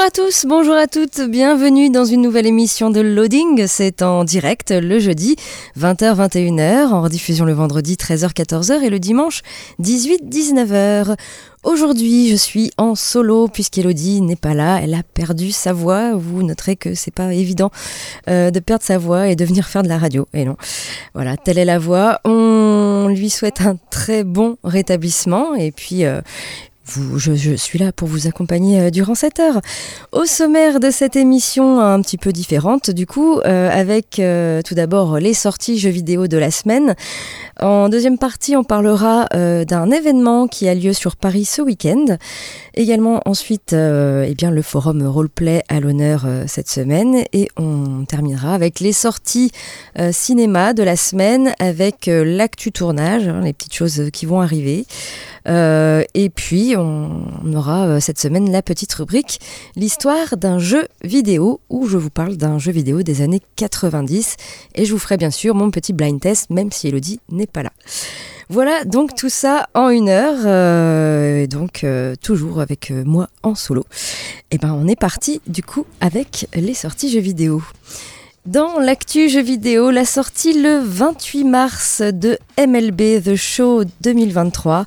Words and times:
Bonjour 0.00 0.24
à 0.24 0.26
tous, 0.26 0.46
bonjour 0.48 0.74
à 0.76 0.86
toutes, 0.86 1.20
bienvenue 1.28 1.90
dans 1.90 2.06
une 2.06 2.22
nouvelle 2.22 2.46
émission 2.46 2.88
de 2.88 3.02
Loading. 3.02 3.66
C'est 3.66 4.00
en 4.00 4.24
direct 4.24 4.70
le 4.70 4.98
jeudi 4.98 5.36
20h-21h, 5.78 6.86
en 6.86 7.02
rediffusion 7.02 7.44
le 7.44 7.52
vendredi 7.52 7.96
13h-14h 7.96 8.80
et 8.80 8.88
le 8.88 8.98
dimanche 8.98 9.42
18-19h. 9.78 11.16
Aujourd'hui, 11.64 12.30
je 12.30 12.36
suis 12.36 12.70
en 12.78 12.94
solo 12.94 13.48
puisqu'Elodie 13.48 14.22
n'est 14.22 14.36
pas 14.36 14.54
là. 14.54 14.80
Elle 14.82 14.94
a 14.94 15.02
perdu 15.02 15.52
sa 15.52 15.74
voix. 15.74 16.14
Vous 16.14 16.42
noterez 16.42 16.76
que 16.76 16.94
c'est 16.94 17.10
pas 17.10 17.34
évident 17.34 17.70
euh, 18.30 18.50
de 18.50 18.58
perdre 18.60 18.82
sa 18.82 18.96
voix 18.96 19.28
et 19.28 19.36
de 19.36 19.44
venir 19.44 19.66
faire 19.66 19.82
de 19.82 19.88
la 19.88 19.98
radio. 19.98 20.26
Et 20.32 20.46
non. 20.46 20.56
Voilà, 21.12 21.36
telle 21.36 21.58
est 21.58 21.66
la 21.66 21.78
voix. 21.78 22.20
On 22.24 23.08
lui 23.10 23.28
souhaite 23.28 23.60
un 23.60 23.76
très 23.90 24.24
bon 24.24 24.56
rétablissement 24.64 25.54
et 25.54 25.70
puis 25.70 26.06
euh, 26.06 26.22
je, 27.16 27.54
suis 27.56 27.78
là 27.78 27.92
pour 27.92 28.08
vous 28.08 28.26
accompagner 28.26 28.80
euh, 28.80 28.90
durant 28.90 29.14
cette 29.14 29.40
heure. 29.40 29.60
Au 30.12 30.24
sommaire 30.24 30.80
de 30.80 30.90
cette 30.90 31.16
émission 31.16 31.80
un 31.80 32.00
petit 32.02 32.18
peu 32.18 32.32
différente, 32.32 32.90
du 32.90 33.06
coup, 33.06 33.40
euh, 33.40 33.70
avec 33.70 34.18
euh, 34.18 34.62
tout 34.62 34.74
d'abord 34.74 35.18
les 35.18 35.34
sorties 35.34 35.78
jeux 35.78 35.90
vidéo 35.90 36.26
de 36.26 36.36
la 36.36 36.50
semaine. 36.50 36.94
En 37.60 37.88
deuxième 37.88 38.18
partie, 38.18 38.56
on 38.56 38.64
parlera 38.64 39.26
d'un 39.30 39.90
événement 39.90 40.48
qui 40.48 40.66
a 40.66 40.74
lieu 40.74 40.94
sur 40.94 41.16
Paris 41.16 41.44
ce 41.44 41.60
week-end. 41.60 42.16
Également 42.74 43.20
ensuite, 43.26 43.74
eh 43.74 44.34
bien, 44.34 44.50
le 44.50 44.62
forum 44.62 45.06
roleplay 45.06 45.62
à 45.68 45.78
l'honneur 45.78 46.26
cette 46.46 46.70
semaine. 46.70 47.22
Et 47.34 47.48
on 47.58 48.06
terminera 48.06 48.54
avec 48.54 48.80
les 48.80 48.94
sorties 48.94 49.52
cinéma 50.10 50.72
de 50.72 50.82
la 50.82 50.96
semaine, 50.96 51.52
avec 51.58 52.06
l'actu 52.06 52.72
tournage, 52.72 53.28
hein, 53.28 53.42
les 53.44 53.52
petites 53.52 53.74
choses 53.74 54.08
qui 54.10 54.24
vont 54.24 54.40
arriver. 54.40 54.86
Et 55.46 56.30
puis, 56.34 56.76
on, 56.80 57.52
aura 57.54 57.86
euh, 57.86 58.00
cette 58.00 58.18
semaine 58.18 58.50
la 58.50 58.62
petite 58.62 58.92
rubrique 58.94 59.40
L'histoire 59.76 60.36
d'un 60.36 60.58
jeu 60.58 60.88
vidéo, 61.02 61.60
où 61.68 61.86
je 61.86 61.96
vous 61.96 62.10
parle 62.10 62.36
d'un 62.36 62.58
jeu 62.58 62.72
vidéo 62.72 63.02
des 63.02 63.22
années 63.22 63.42
90. 63.56 64.36
Et 64.74 64.84
je 64.84 64.92
vous 64.92 64.98
ferai 64.98 65.16
bien 65.16 65.30
sûr 65.30 65.54
mon 65.54 65.70
petit 65.70 65.92
blind 65.92 66.20
test, 66.20 66.50
même 66.50 66.72
si 66.72 66.88
Elodie 66.88 67.20
n'est 67.30 67.46
pas 67.46 67.62
là. 67.62 67.72
Voilà 68.48 68.84
donc 68.84 69.14
tout 69.14 69.28
ça 69.28 69.68
en 69.74 69.90
une 69.90 70.08
heure, 70.08 70.38
euh, 70.44 71.46
donc 71.46 71.86
toujours 72.20 72.60
avec 72.60 72.90
moi 72.90 73.28
en 73.44 73.54
solo. 73.54 73.84
Et 74.50 74.58
ben 74.58 74.72
on 74.74 74.88
est 74.88 74.98
parti 74.98 75.40
du 75.46 75.62
coup 75.62 75.86
avec 76.00 76.48
les 76.54 76.74
sorties 76.74 77.12
jeux 77.12 77.20
vidéo. 77.20 77.62
Dans 78.46 78.80
l'actu 78.80 79.28
jeu 79.28 79.42
vidéo, 79.42 79.90
la 79.90 80.06
sortie 80.06 80.54
le 80.54 80.80
28 80.82 81.44
mars 81.44 82.00
de 82.00 82.38
MLB 82.66 83.22
The 83.22 83.36
Show 83.36 83.84
2023, 84.02 84.84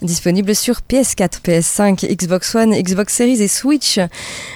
disponible 0.00 0.54
sur 0.54 0.80
PS4, 0.88 1.42
PS5, 1.44 2.16
Xbox 2.16 2.54
One, 2.54 2.72
Xbox 2.72 3.14
Series 3.14 3.42
et 3.42 3.48
Switch. 3.48 4.00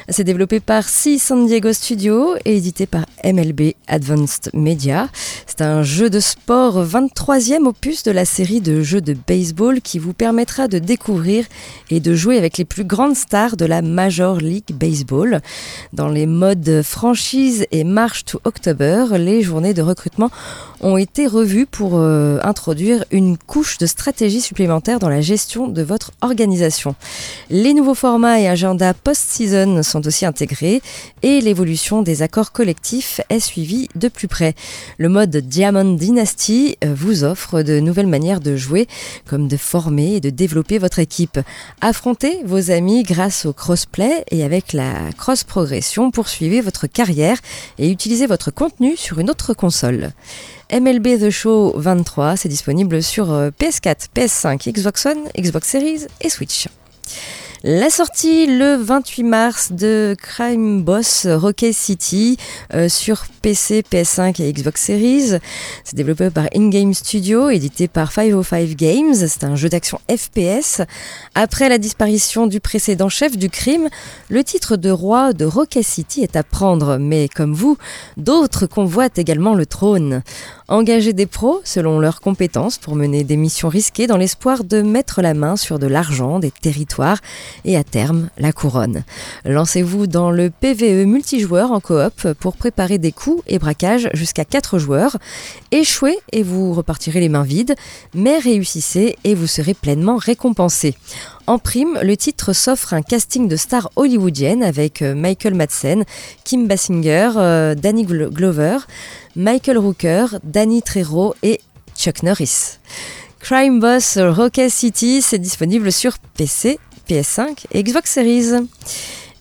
C'est 0.09 0.25
développé 0.25 0.61
par 0.61 0.89
C 0.89 1.19
San 1.19 1.47
Diego 1.47 1.75
Studio 1.75 2.37
et 2.47 2.57
édité 2.57 2.87
par 2.87 3.05
MLB 3.23 3.75
Advanced 3.87 4.51
Media. 4.55 5.09
C'est 5.47 5.61
un 5.61 5.83
jeu 5.83 6.09
de 6.09 6.21
sport 6.21 6.83
23e 6.85 7.67
opus 7.67 8.03
de 8.03 8.11
la 8.11 8.25
série 8.25 8.63
de 8.63 8.81
jeux 8.81 9.03
de 9.03 9.15
baseball 9.27 9.83
qui 9.83 9.99
vous 9.99 10.15
permettra 10.15 10.67
de 10.67 10.79
découvrir 10.79 11.45
et 11.91 12.01
de 12.01 12.15
jouer 12.15 12.39
avec 12.39 12.57
les 12.57 12.65
plus 12.65 12.85
grandes 12.85 13.17
stars 13.17 13.59
de 13.59 13.67
la 13.67 13.83
Major 13.83 14.37
League 14.37 14.73
Baseball. 14.73 15.43
Dans 15.93 16.09
les 16.09 16.27
modes 16.27 16.81
franchise 16.83 17.67
et 17.73 17.85
marche 17.85 18.25
to 18.25 18.41
October, 18.45 19.05
les 19.19 19.43
journées 19.43 19.75
de 19.75 19.83
recrutement 19.83 20.31
ont 20.81 20.97
été 20.97 21.27
revues 21.27 21.67
pour 21.67 21.93
euh, 21.95 22.39
introduire 22.55 23.05
une 23.11 23.37
couche 23.37 23.79
de 23.79 23.87
stratégie 23.87 24.41
supplémentaire 24.41 25.01
dans 25.01 25.09
la 25.09 25.21
gestion 25.21 25.67
de 25.67 25.83
votre 25.83 26.13
organisation. 26.21 26.95
Les 27.51 27.75
nouveaux 27.75 27.97
formats 27.97 28.39
et 28.39 28.47
agendas 28.47 28.95
post-season 28.95 29.83
sont 29.83 30.07
aussi 30.07 30.25
intégrés 30.25 30.81
et 31.25 31.41
l'évolution 31.41 32.03
des 32.03 32.23
accords 32.23 32.53
collectifs 32.53 33.21
est 33.29 33.41
suivie 33.41 33.89
de 33.97 34.07
plus 34.07 34.29
près. 34.29 34.55
Le 34.99 35.09
mode 35.09 35.37
Diamond 35.37 35.95
Dynasty 35.95 36.77
euh, 36.85 36.95
vous 36.97 37.25
offre 37.25 37.63
de 37.63 37.81
nouvelles 37.81 38.07
manières 38.07 38.39
de 38.39 38.55
jouer, 38.55 38.87
comme 39.29 39.49
de 39.49 39.57
former 39.57 40.15
et 40.15 40.21
de 40.21 40.31
développer 40.31 40.79
votre 40.79 41.01
équipe. 41.01 41.41
Affrontez 41.81 42.39
vos 42.45 42.71
amis 42.71 43.03
grâce 43.03 43.47
au 43.47 43.53
crossplay 43.53 44.25
et 44.31 44.45
avec 44.45 44.73
la 44.73 45.11
cross-progression, 45.19 46.13
poursuivez 46.13 46.61
votre 46.61 46.87
carrière 46.87 47.39
et 47.79 47.91
utilisez 47.91 48.29
votre 48.29 48.53
contenu 48.53 48.97
sur 48.97 49.19
une 49.19 49.29
autre 49.29 49.55
console. 49.55 50.13
MLB 50.73 51.19
The 51.21 51.31
Show 51.31 51.75
23, 51.77 52.37
c'est 52.37 52.49
disponible 52.49 53.03
sur 53.03 53.27
PS4, 53.29 54.09
PS5, 54.15 54.73
Xbox 54.73 55.07
One, 55.07 55.29
Xbox 55.37 55.69
Series 55.69 56.07
et 56.21 56.29
Switch. 56.29 56.69
La 57.67 57.89
sortie 57.89 58.47
le 58.47 58.75
28 58.75 59.23
mars 59.23 59.73
de 59.73 60.15
Crime 60.21 60.83
Boss 60.83 61.27
Rocket 61.27 61.73
City 61.73 62.37
euh, 62.75 62.91
sur 62.91 63.25
PC, 63.41 63.83
PS5 63.91 64.43
et 64.43 64.53
Xbox 64.53 64.83
Series. 64.83 65.39
C'est 65.83 65.95
développé 65.95 66.29
par 66.29 66.45
InGame 66.55 66.93
Studio, 66.93 67.49
édité 67.49 67.89
par 67.89 68.13
505 68.13 68.69
Games. 68.77 69.15
C'est 69.15 69.45
un 69.45 69.57
jeu 69.57 69.71
d'action 69.71 69.99
FPS. 70.15 70.83
Après 71.35 71.71
la 71.71 71.79
disparition 71.79 72.47
du 72.47 72.61
précédent 72.61 73.09
chef 73.09 73.39
du 73.39 73.49
crime, 73.49 73.89
le 74.29 74.45
titre 74.45 74.77
de 74.77 74.91
roi 74.91 75.33
de 75.33 75.47
Rocket 75.47 75.87
City 75.87 76.21
est 76.21 76.37
à 76.37 76.43
prendre. 76.43 76.99
Mais 76.99 77.31
comme 77.35 77.55
vous, 77.55 77.79
d'autres 78.19 78.67
convoitent 78.67 79.19
également 79.19 79.55
le 79.55 79.65
trône. 79.65 80.23
Engager 80.67 81.13
des 81.13 81.27
pros 81.27 81.61
selon 81.63 82.01
leurs 82.01 82.23
compétences 82.23 82.79
pour 82.79 82.97
mener 82.97 83.23
des 83.23 83.37
missions 83.37 83.69
risquées 83.69 84.07
dans 84.07 84.17
l'espoir 84.17 84.65
de 84.65 84.81
mettre 84.81 85.21
la 85.21 85.35
main 85.35 85.57
sur 85.57 85.79
de 85.79 85.87
l'argent, 85.87 86.39
des 86.39 86.51
territoires 86.51 87.19
et 87.67 87.77
à 87.77 87.85
terme 87.85 88.31
la 88.39 88.51
couronne. 88.51 89.05
Lancez-vous 89.45 90.07
dans 90.07 90.31
le 90.31 90.49
PVE 90.49 91.05
multijoueur 91.05 91.71
en 91.71 91.81
coop 91.81 92.33
pour 92.41 92.57
préparer 92.57 92.97
des 92.97 93.13
coups 93.13 93.43
et 93.47 93.59
braquages 93.59 94.09
jusqu'à 94.15 94.47
4 94.47 94.79
joueurs. 94.79 95.19
Échouez 95.71 96.19
et 96.33 96.43
vous 96.43 96.73
repartirez 96.73 97.21
les 97.21 97.29
mains 97.29 97.43
vides, 97.43 97.75
mais 98.15 98.39
réussissez 98.39 99.17
et 99.25 99.35
vous 99.35 99.47
serez 99.47 99.75
pleinement 99.75 100.17
récompensé. 100.17 100.97
En 101.47 101.59
prime, 101.59 101.99
le 102.03 102.17
titre 102.17 102.55
s'offre 102.55 102.95
un 102.95 103.03
casting 103.03 103.49
de 103.49 103.57
stars 103.57 103.91
hollywoodiennes 103.97 104.63
avec 104.63 105.03
euh, 105.03 105.15
Michael 105.15 105.53
Madsen, 105.53 106.05
Kim 106.43 106.67
Basinger, 106.67 107.33
euh, 107.37 107.75
Danny 107.75 108.05
Glover, 108.05 108.79
Michael 109.37 109.77
Rooker, 109.77 110.27
Danny 110.43 110.81
Trejo 110.81 111.35
et 111.43 111.61
Chuck 111.99 112.23
Norris. 112.23 112.79
Crime 113.41 113.79
Boss 113.79 114.17
Rocket 114.17 114.71
City, 114.71 115.21
c'est 115.21 115.39
disponible 115.39 115.93
sur 115.93 116.19
PC, 116.19 116.79
PS5 117.11 117.67
et 117.73 117.83
Xbox 117.83 118.11
Series. 118.11 118.67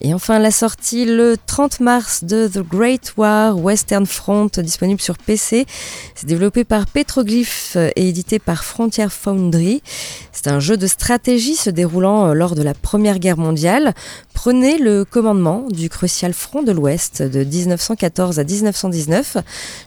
Et 0.02 0.14
enfin 0.14 0.40
la 0.40 0.52
sortie 0.52 1.06
le 1.06 1.36
30 1.46 1.80
mars 1.80 2.24
de 2.24 2.48
The 2.48 2.60
Great 2.60 3.14
War 3.18 3.58
Western 3.58 4.06
Front 4.06 4.50
disponible 4.58 5.00
sur 5.00 5.18
PC. 5.18 5.66
C'est 6.16 6.28
développé 6.28 6.64
par 6.64 6.88
Petroglyph 6.88 7.78
et 7.96 8.10
édité 8.10 8.40
par 8.40 8.64
Frontier 8.64 9.08
Foundry. 9.10 9.82
C'est 10.32 10.50
un 10.50 10.60
jeu 10.60 10.76
de 10.76 10.88
stratégie 10.88 11.56
se 11.56 11.70
déroulant 11.70 12.28
euh, 12.28 12.34
lors 12.34 12.56
de 12.56 12.64
la 12.64 12.74
Première 12.74 13.20
Guerre 13.20 13.38
mondiale. 13.38 13.94
Prenez 14.34 14.78
le 14.78 15.06
commandement 15.06 15.66
du 15.70 15.90
crucial 15.90 16.34
front 16.34 16.64
de 16.64 16.72
l'Ouest 16.72 17.22
de 17.22 17.44
1914 17.44 18.40
à 18.40 18.44
1919. 18.44 19.38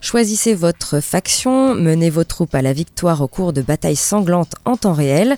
Choisissez 0.01 0.55
votre 0.55 1.01
faction, 1.01 1.75
menez 1.75 2.09
vos 2.09 2.25
troupes 2.25 2.55
à 2.55 2.63
la 2.63 2.73
victoire 2.73 3.21
au 3.21 3.29
cours 3.29 3.53
de 3.53 3.61
batailles 3.61 3.97
sanglantes 3.97 4.55
en 4.65 4.77
temps 4.77 4.95
réel 4.95 5.37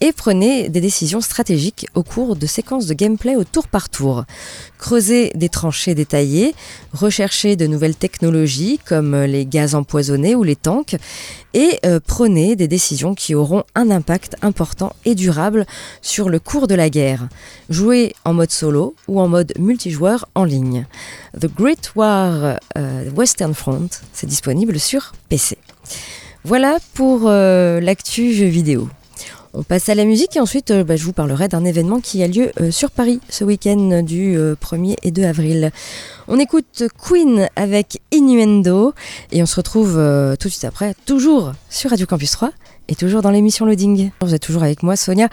et 0.00 0.12
prenez 0.12 0.68
des 0.68 0.80
décisions 0.80 1.20
stratégiques 1.20 1.86
au 1.94 2.02
cours 2.02 2.36
de 2.36 2.46
séquences 2.46 2.86
de 2.86 2.94
gameplay 2.94 3.36
au 3.36 3.44
tour 3.44 3.68
par 3.68 3.88
tour. 3.88 4.24
Creusez 4.78 5.32
des 5.34 5.48
tranchées 5.48 5.94
détaillées, 5.94 6.54
recherchez 6.92 7.56
de 7.56 7.66
nouvelles 7.66 7.94
technologies 7.94 8.80
comme 8.84 9.14
les 9.14 9.44
gaz 9.44 9.74
empoisonnés 9.74 10.34
ou 10.34 10.42
les 10.42 10.56
tanks 10.56 10.96
et 11.52 11.78
euh, 11.84 12.00
prenez 12.04 12.56
des 12.56 12.68
décisions 12.68 13.14
qui 13.14 13.34
auront 13.34 13.64
un 13.74 13.90
impact 13.90 14.36
important 14.42 14.94
et 15.04 15.14
durable 15.14 15.66
sur 16.02 16.28
le 16.28 16.38
cours 16.38 16.66
de 16.66 16.74
la 16.74 16.90
guerre. 16.90 17.28
Jouez 17.68 18.14
en 18.24 18.32
mode 18.32 18.50
solo 18.50 18.94
ou 19.08 19.20
en 19.20 19.28
mode 19.28 19.52
multijoueur 19.58 20.28
en 20.34 20.44
ligne. 20.44 20.86
The 21.38 21.46
Great 21.46 21.92
War 21.94 22.58
euh, 22.78 23.10
Western 23.10 23.54
Front, 23.54 23.88
c'est 24.12 24.26
disponible 24.26 24.78
sur 24.78 25.12
PC. 25.28 25.58
Voilà 26.44 26.78
pour 26.94 27.24
euh, 27.26 27.80
l'actu 27.80 28.32
jeu 28.32 28.46
vidéo. 28.46 28.88
On 29.52 29.62
passe 29.62 29.88
à 29.88 29.94
la 29.94 30.04
musique 30.04 30.36
et 30.36 30.40
ensuite 30.40 30.70
euh, 30.70 30.84
bah, 30.84 30.96
je 30.96 31.04
vous 31.04 31.12
parlerai 31.12 31.48
d'un 31.48 31.64
événement 31.64 32.00
qui 32.00 32.22
a 32.22 32.28
lieu 32.28 32.52
euh, 32.60 32.70
sur 32.70 32.90
Paris 32.90 33.20
ce 33.28 33.44
week-end 33.44 34.02
du 34.02 34.38
1er 34.38 34.96
et 35.02 35.10
2 35.10 35.24
avril. 35.24 35.70
On 36.28 36.38
écoute 36.38 36.84
Queen 37.02 37.48
avec 37.56 38.00
Innuendo 38.12 38.94
et 39.32 39.42
on 39.42 39.46
se 39.46 39.56
retrouve 39.56 39.94
tout 40.38 40.48
de 40.48 40.52
suite 40.52 40.64
après, 40.64 40.94
toujours 41.06 41.52
sur 41.68 41.90
Radio 41.90 42.06
Campus 42.06 42.30
3 42.32 42.50
et 42.88 42.94
toujours 42.94 43.22
dans 43.22 43.30
l'émission 43.30 43.66
Loading. 43.66 44.10
Vous 44.20 44.34
êtes 44.34 44.42
toujours 44.42 44.62
avec 44.62 44.82
moi, 44.82 44.96
Sonia, 44.96 45.28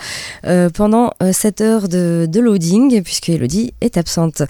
euh, 0.46 0.70
pendant 0.70 1.12
euh, 1.22 1.32
cette 1.34 1.62
heure 1.62 1.88
de, 1.88 2.28
loading, 2.40 3.02
puisque 3.02 3.30
Elodie 3.30 3.74
est 3.82 3.98
absente. 3.98 4.44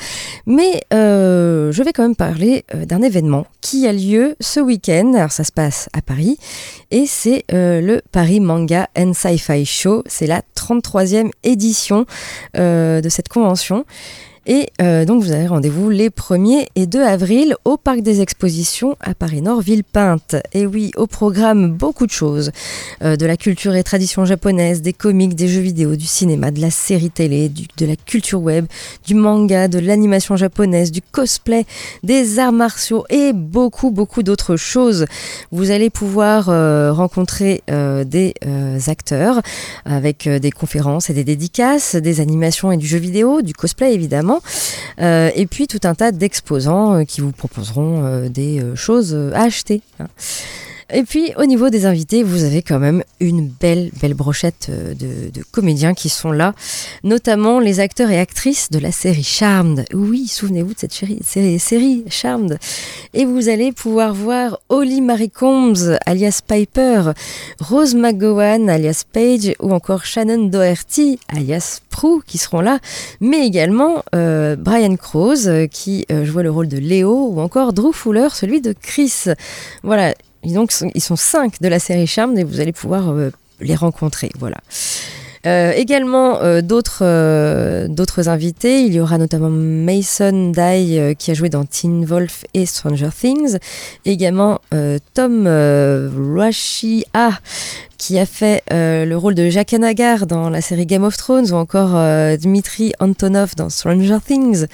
Mais 0.45 0.81
euh, 0.93 1.71
je 1.71 1.83
vais 1.83 1.93
quand 1.93 2.03
même 2.03 2.15
parler 2.15 2.65
d'un 2.73 3.01
événement 3.01 3.45
qui 3.61 3.87
a 3.87 3.93
lieu 3.93 4.35
ce 4.39 4.59
week-end. 4.59 5.13
Alors 5.13 5.31
ça 5.31 5.43
se 5.43 5.51
passe 5.51 5.89
à 5.93 6.01
Paris, 6.01 6.37
et 6.91 7.05
c'est 7.05 7.45
le 7.49 8.01
Paris 8.11 8.39
Manga 8.39 8.89
and 8.97 9.13
Sci-Fi 9.13 9.65
Show. 9.65 10.03
C'est 10.05 10.27
la 10.27 10.41
33e 10.55 11.31
édition 11.43 12.05
de 12.55 13.09
cette 13.09 13.29
convention. 13.29 13.85
Et 14.49 14.69
euh, 14.81 15.03
donc 15.03 15.21
vous 15.21 15.33
avez 15.33 15.45
rendez-vous 15.45 15.89
les 15.89 16.09
1er 16.09 16.67
et 16.75 16.85
2 16.85 17.03
avril 17.03 17.57
au 17.65 17.75
Parc 17.75 17.99
des 17.99 18.21
Expositions 18.21 18.95
à 19.01 19.13
Paris-Nord, 19.13 19.59
Villepinte. 19.59 20.37
Et 20.53 20.65
oui, 20.65 20.91
au 20.95 21.05
programme, 21.05 21.73
beaucoup 21.73 22.05
de 22.05 22.11
choses. 22.11 22.51
Euh, 23.03 23.17
de 23.17 23.25
la 23.25 23.35
culture 23.35 23.75
et 23.75 23.83
tradition 23.83 24.23
japonaise, 24.23 24.81
des 24.81 24.93
comics, 24.93 25.35
des 25.35 25.49
jeux 25.49 25.59
vidéo, 25.59 25.97
du 25.97 26.05
cinéma, 26.05 26.51
de 26.51 26.61
la 26.61 26.71
série 26.71 27.09
télé, 27.09 27.51
de 27.77 27.85
la 27.85 27.97
culture 27.97 28.41
web, 28.41 28.67
du 29.05 29.15
manga, 29.15 29.67
de 29.67 29.79
l'animation 29.79 30.37
japonaise, 30.37 30.93
du 30.93 31.01
cosplay, 31.01 31.65
des 32.03 32.39
arts 32.39 32.53
martiaux 32.53 33.03
et 33.09 33.33
beaucoup, 33.33 33.91
beaucoup 33.91 34.23
d'autres 34.23 34.55
choses. 34.55 35.07
Vous 35.51 35.71
allez 35.71 35.89
pouvoir 35.89 36.47
euh, 36.47 36.93
rencontrer 36.93 37.63
des 37.67 38.33
acteurs 38.87 39.41
avec 39.83 40.29
des 40.29 40.51
conférences 40.51 41.09
et 41.09 41.13
des 41.13 41.25
dédicaces, 41.25 41.95
des 41.95 42.21
animations 42.21 42.71
et 42.71 42.77
du 42.77 42.87
jeu 42.87 42.97
vidéo, 42.97 43.41
du 43.41 43.53
cosplay 43.53 43.93
évidemment 43.93 44.36
euh, 44.99 45.31
et 45.35 45.45
puis 45.45 45.67
tout 45.67 45.79
un 45.83 45.95
tas 45.95 46.11
d'exposants 46.11 46.95
euh, 46.95 47.03
qui 47.03 47.21
vous 47.21 47.31
proposeront 47.31 48.05
euh, 48.05 48.29
des 48.29 48.63
choses 48.75 49.13
à 49.33 49.43
acheter. 49.43 49.81
Et 50.93 51.03
puis 51.03 51.33
au 51.37 51.43
niveau 51.43 51.69
des 51.69 51.85
invités, 51.85 52.23
vous 52.23 52.45
avez 52.45 52.61
quand 52.61 52.79
même 52.79 53.03
une 53.19 53.47
belle, 53.47 53.91
belle 54.01 54.13
brochette 54.13 54.67
euh, 54.69 54.93
de, 54.93 55.43
comédiens 55.51 55.93
qui 55.93 56.07
sont 56.07 56.31
là, 56.31 56.53
notamment 57.03 57.59
les 57.59 57.81
acteurs 57.81 58.09
et 58.09 58.19
actrices 58.19 58.69
de 58.69 58.79
la 58.79 58.93
série 58.93 59.23
Charmed. 59.23 59.83
Oui, 59.93 60.27
souvenez-vous 60.27 60.73
de 60.73 60.79
cette 60.79 60.93
série, 60.93 61.19
série, 61.59 62.05
Charmed. 62.09 62.57
Et 63.13 63.25
vous 63.25 63.49
allez 63.49 63.73
pouvoir 63.73 64.13
voir 64.13 64.59
Holly 64.69 65.01
Marie 65.01 65.29
Combs, 65.29 65.97
alias 66.05 66.39
Piper, 66.45 67.11
Rose 67.59 67.93
McGowan, 67.93 68.69
alias 68.69 69.03
Paige, 69.11 69.55
ou 69.59 69.73
encore 69.73 70.05
Shannon 70.05 70.45
Doherty, 70.45 71.19
alias 71.27 71.81
Prue, 71.89 72.21
qui 72.25 72.37
seront 72.37 72.61
là, 72.61 72.79
mais 73.19 73.45
également 73.45 74.03
euh, 74.15 74.55
Brian 74.55 74.95
Croze, 74.95 75.49
euh, 75.49 75.67
qui 75.67 76.05
jouait 76.23 76.43
le 76.43 76.51
rôle 76.51 76.69
de 76.69 76.77
Léo, 76.77 77.27
ou 77.29 77.41
encore 77.41 77.73
Drew 77.73 77.91
Fuller, 77.91 78.29
celui 78.33 78.61
de 78.61 78.73
Chris. 78.79 79.25
Voilà, 79.83 80.13
ils 80.43 81.01
sont 81.01 81.15
cinq 81.15 81.61
de 81.61 81.67
la 81.67 81.79
série 81.79 82.07
Charmed 82.07 82.37
et 82.37 82.43
vous 82.43 82.59
allez 82.59 82.73
pouvoir 82.73 83.09
euh, 83.09 83.31
les 83.59 83.75
rencontrer. 83.75 84.29
Voilà. 84.37 84.57
Euh, 85.47 85.71
également 85.71 86.41
euh, 86.41 86.61
d'autres 86.61 87.87
d'autres 87.87 88.27
invités, 88.27 88.81
il 88.81 88.93
y 88.93 88.99
aura 88.99 89.17
notamment 89.17 89.49
Mason 89.49 90.51
Dye 90.51 91.15
qui 91.17 91.31
a 91.31 91.33
joué 91.33 91.47
dans 91.47 91.63
Teen 91.63 92.03
Wolf 92.03 92.43
et 92.53 92.65
Stranger 92.65 93.09
Things, 93.17 93.57
également 94.05 94.59
Tom 95.13 95.47
Rashia 96.35 97.39
qui 97.97 98.19
a 98.19 98.25
fait 98.25 98.61
le 98.69 99.15
rôle 99.15 99.35
de 99.35 99.49
Jacques 99.49 99.73
Anagar 99.73 100.27
dans 100.27 100.49
la 100.49 100.61
série 100.61 100.85
Game 100.85 101.03
of 101.03 101.15
Thrones 101.15 101.51
ou 101.51 101.55
encore 101.55 101.93
Dmitri 102.37 102.93
Antonov 102.99 103.55
dans 103.55 103.69
Stranger 103.69 104.17
Things. 104.25 104.65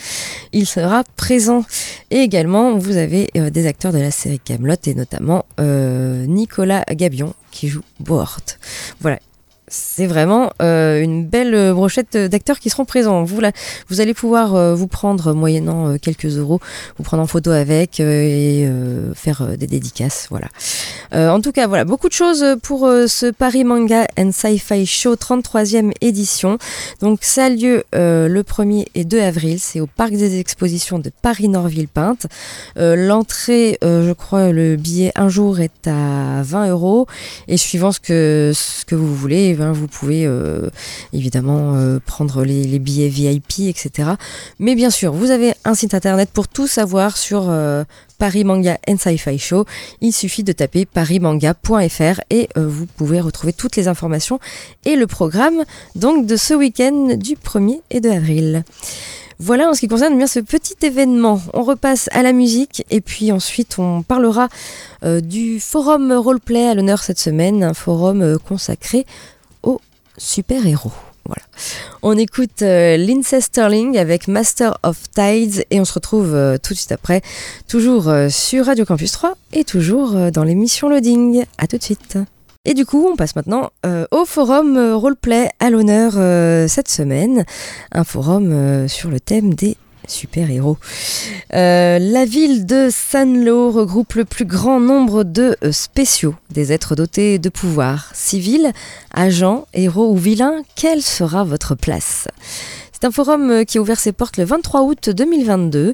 Il 0.52 0.66
sera 0.66 1.04
présent. 1.16 1.64
Et 2.12 2.20
également, 2.20 2.78
vous 2.78 2.98
avez 2.98 3.30
des 3.34 3.68
acteurs 3.68 3.94
de 3.94 4.00
la 4.00 4.12
série 4.12 4.40
Camelot 4.40 4.76
et 4.86 4.94
notamment 4.96 5.46
Nicolas 5.60 6.84
Gabion 6.92 7.34
qui 7.52 7.68
joue 7.68 7.84
Bohort. 8.00 8.42
Voilà, 9.00 9.20
c'est 9.74 10.06
vraiment 10.06 10.52
euh, 10.62 11.02
une 11.02 11.26
belle 11.26 11.74
brochette 11.74 12.16
d'acteurs 12.16 12.60
qui 12.60 12.70
seront 12.70 12.86
présents. 12.86 13.24
Vous, 13.24 13.42
vous 13.90 14.02
allez 14.02 14.14
pouvoir 14.14 14.54
euh, 14.54 14.76
vous 14.76 14.88
prendre, 14.88 15.34
moyennant 15.34 15.90
euh, 15.90 15.98
quelques 16.00 16.38
euros, 16.38 16.60
vous 16.98 17.04
prendre 17.04 17.24
en 17.24 17.28
photo 17.28 17.50
avec 17.50 18.00
et 18.00 18.70
faire 19.16 19.58
des 19.58 19.68
dédicaces. 19.68 20.28
Voilà. 20.30 20.48
en 21.14 21.42
tout 21.42 21.52
cas, 21.52 21.68
voilà, 21.68 21.86
beaucoup 21.86 22.08
de 22.08 22.14
choses 22.14 22.46
pour 22.62 22.82
ce 22.82 23.32
Paris 23.32 23.64
Manga 23.64 24.06
and 24.18 24.32
Sci-Fi 24.32 24.86
Show 24.86 25.16
33e 25.16 25.92
édition. 26.02 26.58
Donc, 27.02 27.20
ça 27.22 27.46
a 27.46 27.50
lieu 27.50 27.84
le 27.94 28.42
1er 28.42 28.88
et 28.96 29.06
2 29.06 29.22
avril. 29.22 29.60
C'est 29.60 29.80
au 29.80 29.88
Parc 29.88 30.12
des 30.12 30.40
Expositions 30.40 31.00
de 31.00 31.10
Paris-Nord-Villepinte. 31.22 32.28
L'entrée, 32.76 33.78
je 33.82 34.14
crois, 34.14 34.52
le 34.52 34.76
billet 34.76 35.12
un 35.16 35.30
jour 35.30 35.60
est 35.60 35.88
à 35.88 36.42
20 36.44 36.70
euros. 36.70 37.08
Et 37.48 37.58
suivant 37.58 37.92
ce 37.92 38.00
que 38.00 38.96
vous 38.96 39.16
voulez, 39.16 39.54
vous 39.72 39.88
pouvez 39.88 40.26
euh, 40.26 40.70
évidemment 41.14 41.76
euh, 41.76 42.00
prendre 42.06 42.44
les, 42.44 42.80
billets 42.80 43.08
VIP, 43.08 43.70
etc. 43.70 44.12
Mais 44.60 44.76
bien 44.76 44.90
sûr, 44.90 45.14
vous 45.14 45.32
avez 45.32 45.54
un 45.64 45.76
site 45.76 45.94
internet 45.94 46.30
pour 46.34 46.48
tout 46.48 46.68
savoir 46.68 47.18
sur 47.18 47.50
euh, 47.50 47.84
Paris 48.18 48.44
Manga 48.44 48.78
and 48.88 48.98
Sci-Fi 48.98 49.38
Show. 49.38 49.66
Il 50.02 50.12
suffit 50.12 50.44
de 50.44 50.52
taper 50.52 50.86
parismanga.fr 50.86 52.22
et 52.30 52.50
vous 52.56 52.86
pouvez 52.86 53.22
retrouver 53.22 53.54
toutes 53.54 53.76
les 53.76 53.88
informations 53.88 54.40
et 54.86 54.96
le 54.96 55.08
programme 55.08 55.64
donc 55.96 56.26
de 56.26 56.36
ce 56.36 56.54
week-end 56.54 57.16
du 57.16 57.36
1er 57.36 57.82
et 57.92 58.02
2 58.02 58.12
avril. 58.12 58.64
Voilà 59.40 59.70
en 59.70 59.74
ce 59.74 59.82
qui 59.82 59.88
concerne 59.88 60.16
bien 60.16 60.28
ce 60.28 60.40
petit 60.40 60.76
événement. 60.84 61.42
On 61.54 61.64
repasse 61.64 62.08
à 62.14 62.24
la 62.24 62.34
musique 62.34 62.86
et 62.90 63.02
puis 63.02 63.32
ensuite 63.32 63.78
on 63.78 64.04
parlera 64.04 64.48
du 65.04 65.60
forum 65.60 66.14
roleplay 66.14 66.68
à 66.68 66.76
l'honneur 66.76 67.04
cette 67.04 67.20
semaine, 67.20 67.64
un 67.64 67.74
forum 67.74 68.38
consacré 68.48 69.06
super-héros. 70.18 70.92
Voilà. 71.26 71.44
On 72.02 72.18
écoute 72.18 72.62
euh, 72.64 72.98
Sterling 73.40 73.98
avec 73.98 74.28
Master 74.28 74.78
of 74.84 74.98
Tides 75.12 75.66
et 75.70 75.80
on 75.80 75.86
se 75.86 75.94
retrouve 75.94 76.34
euh, 76.34 76.58
tout 76.62 76.74
de 76.74 76.78
suite 76.78 76.92
après, 76.92 77.22
toujours 77.70 78.10
euh, 78.10 78.28
sur 78.30 78.66
Radio 78.66 78.84
Campus 78.84 79.14
3 79.14 79.36
et 79.54 79.64
toujours 79.64 80.32
dans 80.32 80.44
l'émission 80.44 80.90
Loading. 80.90 81.46
A 81.58 81.68
tout 81.68 81.78
de 81.78 81.84
suite. 81.84 82.18
Et 82.66 82.74
du 82.74 82.86
coup, 82.86 83.08
on 83.12 83.18
passe 83.18 83.36
maintenant 83.36 83.72
au 84.12 84.24
forum 84.24 84.78
roleplay 84.94 85.50
à 85.60 85.70
l'honneur 85.70 86.14
cette 86.70 86.88
semaine, 86.88 87.44
un 87.92 88.06
forum 88.06 88.88
sur 88.88 89.10
le 89.10 89.20
thème 89.20 89.54
des 89.54 89.76
super-héros. 90.08 90.78
Euh, 91.54 92.00
la 92.00 92.26
ville 92.26 92.66
de 92.66 92.90
Sanlo 92.92 93.72
regroupe 93.72 94.14
le 94.14 94.26
plus 94.26 94.46
grand 94.46 94.80
nombre 94.80 95.24
de 95.24 95.56
euh, 95.64 95.72
spéciaux, 95.72 96.36
des 96.52 96.72
êtres 96.72 96.96
dotés 96.96 97.40
de 97.40 97.50
pouvoirs. 97.50 98.10
Civils, 98.14 98.72
agents, 99.14 99.68
héros 99.74 100.12
ou 100.12 100.18
vilains, 100.18 100.64
quelle 100.76 101.02
sera 101.02 101.44
votre 101.44 101.76
place? 101.76 102.28
C'est 102.92 103.08
un 103.08 103.12
forum 103.12 103.52
euh, 103.52 103.64
qui 103.66 103.78
a 103.78 103.82
ouvert 103.82 104.00
ses 104.00 104.14
portes 104.14 104.38
le 104.38 104.46
23 104.46 104.84
août 104.84 105.10
2022. 105.10 105.94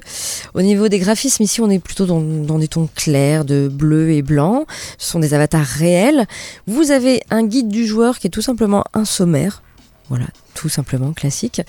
Au 0.54 0.62
niveau 0.62 0.88
des 0.88 1.00
graphismes, 1.00 1.42
ici, 1.42 1.60
on 1.60 1.68
est 1.68 1.80
plutôt 1.80 2.06
dans, 2.06 2.20
dans, 2.20 2.58
des 2.58 2.68
tons 2.68 2.88
clairs 2.94 3.44
de 3.44 3.68
bleu 3.68 4.12
et 4.12 4.22
blanc. 4.22 4.64
Ce 4.96 5.10
sont 5.10 5.18
des 5.18 5.34
avatars 5.34 5.66
réels. 5.66 6.26
Vous 6.68 6.92
avez 6.92 7.22
un 7.30 7.42
guide 7.42 7.68
du 7.68 7.84
joueur 7.84 8.18
qui 8.18 8.28
est 8.28 8.30
tout 8.30 8.42
simplement 8.42 8.84
un 8.94 9.04
sommaire 9.04 9.62
voilà, 10.10 10.26
tout 10.54 10.68
simplement 10.68 11.12
classique. 11.12 11.62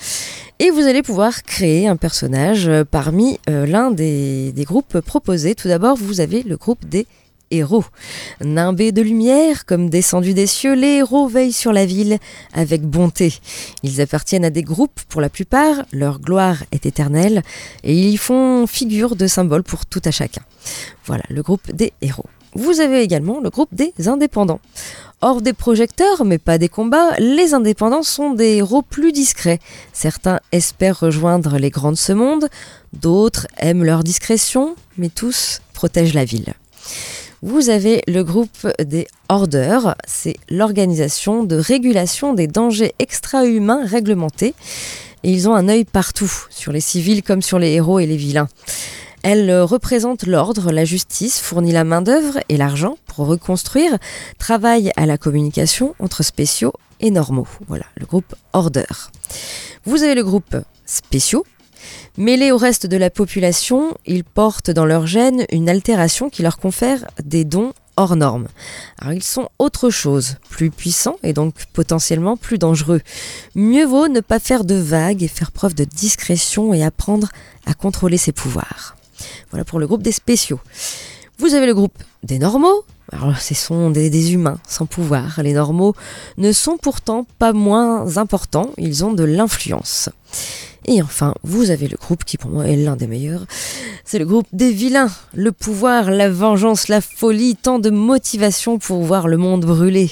Et 0.58 0.70
vous 0.70 0.80
allez 0.80 1.02
pouvoir 1.02 1.44
créer 1.44 1.86
un 1.86 1.96
personnage 1.96 2.66
euh, 2.68 2.84
parmi 2.84 3.38
euh, 3.48 3.66
l'un 3.66 3.92
des, 3.92 4.52
groupes 4.66 5.00
proposés. 5.00 5.54
Tout 5.54 5.68
d'abord, 5.68 5.96
vous 5.96 6.20
avez 6.20 6.42
le 6.42 6.56
groupe 6.56 6.84
des 6.84 7.06
héros. 7.52 7.84
Nimbés 8.40 8.90
de 8.90 9.00
lumière, 9.00 9.64
comme 9.64 9.88
descendus 9.88 10.34
des 10.34 10.48
cieux, 10.48 10.74
les 10.74 10.96
héros 10.96 11.28
veillent 11.28 11.52
sur 11.52 11.72
la 11.72 11.86
ville 11.86 12.18
avec 12.52 12.82
bonté. 12.82 13.32
Ils 13.84 14.00
appartiennent 14.00 14.44
à 14.44 14.50
des 14.50 14.62
groupes 14.62 15.00
pour 15.08 15.20
la 15.20 15.28
plupart, 15.28 15.84
leur 15.92 16.18
gloire 16.18 16.64
est 16.72 16.84
éternelle, 16.84 17.42
et 17.84 17.96
ils 17.96 18.18
font 18.18 18.66
figure 18.66 19.14
de 19.14 19.28
symbole 19.28 19.62
pour 19.62 19.86
tout 19.86 20.02
à 20.04 20.10
chacun. 20.10 20.42
Voilà, 21.04 21.22
le 21.28 21.42
groupe 21.42 21.70
des 21.72 21.92
héros. 22.00 22.26
Vous 22.54 22.80
avez 22.80 23.02
également 23.02 23.40
le 23.40 23.50
groupe 23.50 23.74
des 23.74 23.92
indépendants. 24.06 24.60
Hors 25.20 25.40
des 25.40 25.52
projecteurs, 25.52 26.24
mais 26.24 26.38
pas 26.38 26.58
des 26.58 26.68
combats, 26.68 27.12
les 27.18 27.54
indépendants 27.54 28.02
sont 28.02 28.32
des 28.32 28.56
héros 28.56 28.82
plus 28.82 29.12
discrets. 29.12 29.60
Certains 29.92 30.40
espèrent 30.50 30.98
rejoindre 30.98 31.58
les 31.58 31.70
grands 31.70 31.92
de 31.92 31.96
ce 31.96 32.12
monde, 32.12 32.48
d'autres 32.92 33.46
aiment 33.56 33.84
leur 33.84 34.02
discrétion, 34.02 34.74
mais 34.98 35.08
tous 35.08 35.60
protègent 35.74 36.14
la 36.14 36.24
ville. 36.24 36.54
Vous 37.40 37.70
avez 37.70 38.02
le 38.06 38.22
groupe 38.22 38.68
des 38.84 39.06
Orders, 39.28 39.96
c'est 40.06 40.36
l'organisation 40.48 41.44
de 41.44 41.56
régulation 41.56 42.34
des 42.34 42.46
dangers 42.46 42.94
extra-humains 42.98 43.84
réglementés. 43.84 44.54
Ils 45.22 45.48
ont 45.48 45.54
un 45.54 45.68
œil 45.68 45.84
partout, 45.84 46.32
sur 46.50 46.72
les 46.72 46.80
civils 46.80 47.22
comme 47.22 47.42
sur 47.42 47.58
les 47.58 47.72
héros 47.72 47.98
et 47.98 48.06
les 48.06 48.16
vilains. 48.16 48.48
Elle 49.22 49.48
euh, 49.50 49.64
représente 49.64 50.26
l'ordre, 50.26 50.72
la 50.72 50.84
justice, 50.84 51.40
fournit 51.40 51.72
la 51.72 51.84
main-d'œuvre 51.84 52.40
et 52.48 52.56
l'argent 52.56 52.96
pour 53.06 53.26
reconstruire, 53.26 53.98
travaille 54.38 54.90
à 54.96 55.06
la 55.06 55.16
communication 55.16 55.94
entre 56.00 56.22
spéciaux 56.22 56.72
et 57.00 57.10
normaux. 57.10 57.46
Voilà, 57.68 57.84
le 57.96 58.06
groupe 58.06 58.34
Order. 58.52 58.86
Vous 59.84 60.02
avez 60.02 60.14
le 60.14 60.24
groupe 60.24 60.56
spéciaux. 60.86 61.44
Mêlés 62.16 62.52
au 62.52 62.56
reste 62.56 62.86
de 62.86 62.96
la 62.96 63.10
population, 63.10 63.96
ils 64.06 64.24
portent 64.24 64.70
dans 64.70 64.84
leur 64.84 65.06
gène 65.06 65.46
une 65.50 65.68
altération 65.68 66.28
qui 66.28 66.42
leur 66.42 66.58
confère 66.58 67.04
des 67.24 67.44
dons 67.44 67.72
hors 67.96 68.16
normes. 68.16 68.48
Alors 68.98 69.12
ils 69.12 69.22
sont 69.22 69.48
autre 69.58 69.90
chose, 69.90 70.36
plus 70.48 70.70
puissants 70.70 71.16
et 71.22 71.32
donc 71.32 71.54
potentiellement 71.72 72.36
plus 72.36 72.58
dangereux. 72.58 73.00
Mieux 73.54 73.84
vaut 73.84 74.08
ne 74.08 74.20
pas 74.20 74.38
faire 74.38 74.64
de 74.64 74.74
vagues 74.74 75.22
et 75.22 75.28
faire 75.28 75.52
preuve 75.52 75.74
de 75.74 75.84
discrétion 75.84 76.74
et 76.74 76.84
apprendre 76.84 77.28
à 77.66 77.74
contrôler 77.74 78.18
ses 78.18 78.32
pouvoirs. 78.32 78.96
Voilà 79.50 79.64
pour 79.64 79.78
le 79.78 79.86
groupe 79.86 80.02
des 80.02 80.12
spéciaux. 80.12 80.60
Vous 81.38 81.54
avez 81.54 81.66
le 81.66 81.74
groupe 81.74 81.98
des 82.22 82.38
normaux. 82.38 82.84
Alors, 83.10 83.36
ce 83.38 83.54
sont 83.54 83.90
des, 83.90 84.32
humains 84.32 84.58
sans 84.66 84.86
pouvoir. 84.86 85.40
Les 85.42 85.52
normaux 85.52 85.94
ne 86.38 86.52
sont 86.52 86.76
pourtant 86.76 87.26
pas 87.38 87.52
moins 87.52 88.16
importants, 88.16 88.70
ils 88.78 89.04
ont 89.04 89.12
de 89.12 89.24
l'influence. 89.24 90.08
Et 90.86 91.02
enfin, 91.02 91.34
vous 91.42 91.70
avez 91.70 91.88
le 91.88 91.96
groupe 91.96 92.24
qui 92.24 92.38
pour 92.38 92.50
moi 92.50 92.66
est 92.66 92.76
l'un 92.76 92.96
des 92.96 93.06
meilleurs. 93.06 93.44
C'est 94.04 94.18
le 94.18 94.24
groupe 94.24 94.46
des 94.52 94.72
vilains. 94.72 95.10
Le 95.34 95.52
pouvoir, 95.52 96.10
la 96.10 96.28
vengeance, 96.28 96.88
la 96.88 97.00
folie, 97.00 97.54
tant 97.54 97.78
de 97.78 97.90
motivation 97.90 98.78
pour 98.78 99.02
voir 99.02 99.28
le 99.28 99.36
monde 99.36 99.64
brûler. 99.64 100.10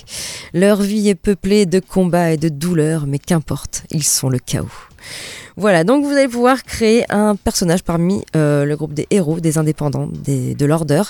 Leur 0.52 0.82
vie 0.82 1.08
est 1.08 1.14
peuplée 1.14 1.66
de 1.66 1.80
combats 1.80 2.32
et 2.32 2.36
de 2.36 2.48
douleurs, 2.48 3.06
mais 3.06 3.18
qu'importe, 3.18 3.84
ils 3.90 4.04
sont 4.04 4.28
le 4.28 4.38
chaos. 4.38 4.68
Voilà, 5.60 5.84
donc 5.84 6.06
vous 6.06 6.12
allez 6.12 6.26
pouvoir 6.26 6.64
créer 6.64 7.04
un 7.10 7.36
personnage 7.36 7.82
parmi 7.82 8.24
euh, 8.34 8.64
le 8.64 8.76
groupe 8.78 8.94
des 8.94 9.06
héros, 9.10 9.40
des 9.40 9.58
indépendants, 9.58 10.08
de 10.10 10.64
l'order, 10.64 11.02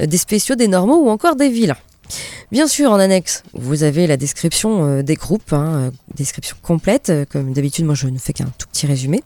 euh, 0.00 0.06
des 0.06 0.16
spéciaux, 0.16 0.56
des 0.56 0.66
normaux 0.66 0.96
ou 1.04 1.10
encore 1.10 1.36
des 1.36 1.48
vilains. 1.48 1.76
Bien 2.50 2.66
sûr, 2.66 2.90
en 2.90 2.98
annexe, 2.98 3.44
vous 3.52 3.84
avez 3.84 4.08
la 4.08 4.16
description 4.16 4.84
euh, 4.84 5.02
des 5.02 5.14
groupes, 5.14 5.52
hein, 5.52 5.92
description 6.12 6.56
complète. 6.60 7.12
Comme 7.30 7.52
d'habitude, 7.52 7.84
moi 7.84 7.94
je 7.94 8.08
ne 8.08 8.18
fais 8.18 8.32
qu'un 8.32 8.50
tout 8.58 8.66
petit 8.66 8.88
résumé. 8.88 9.22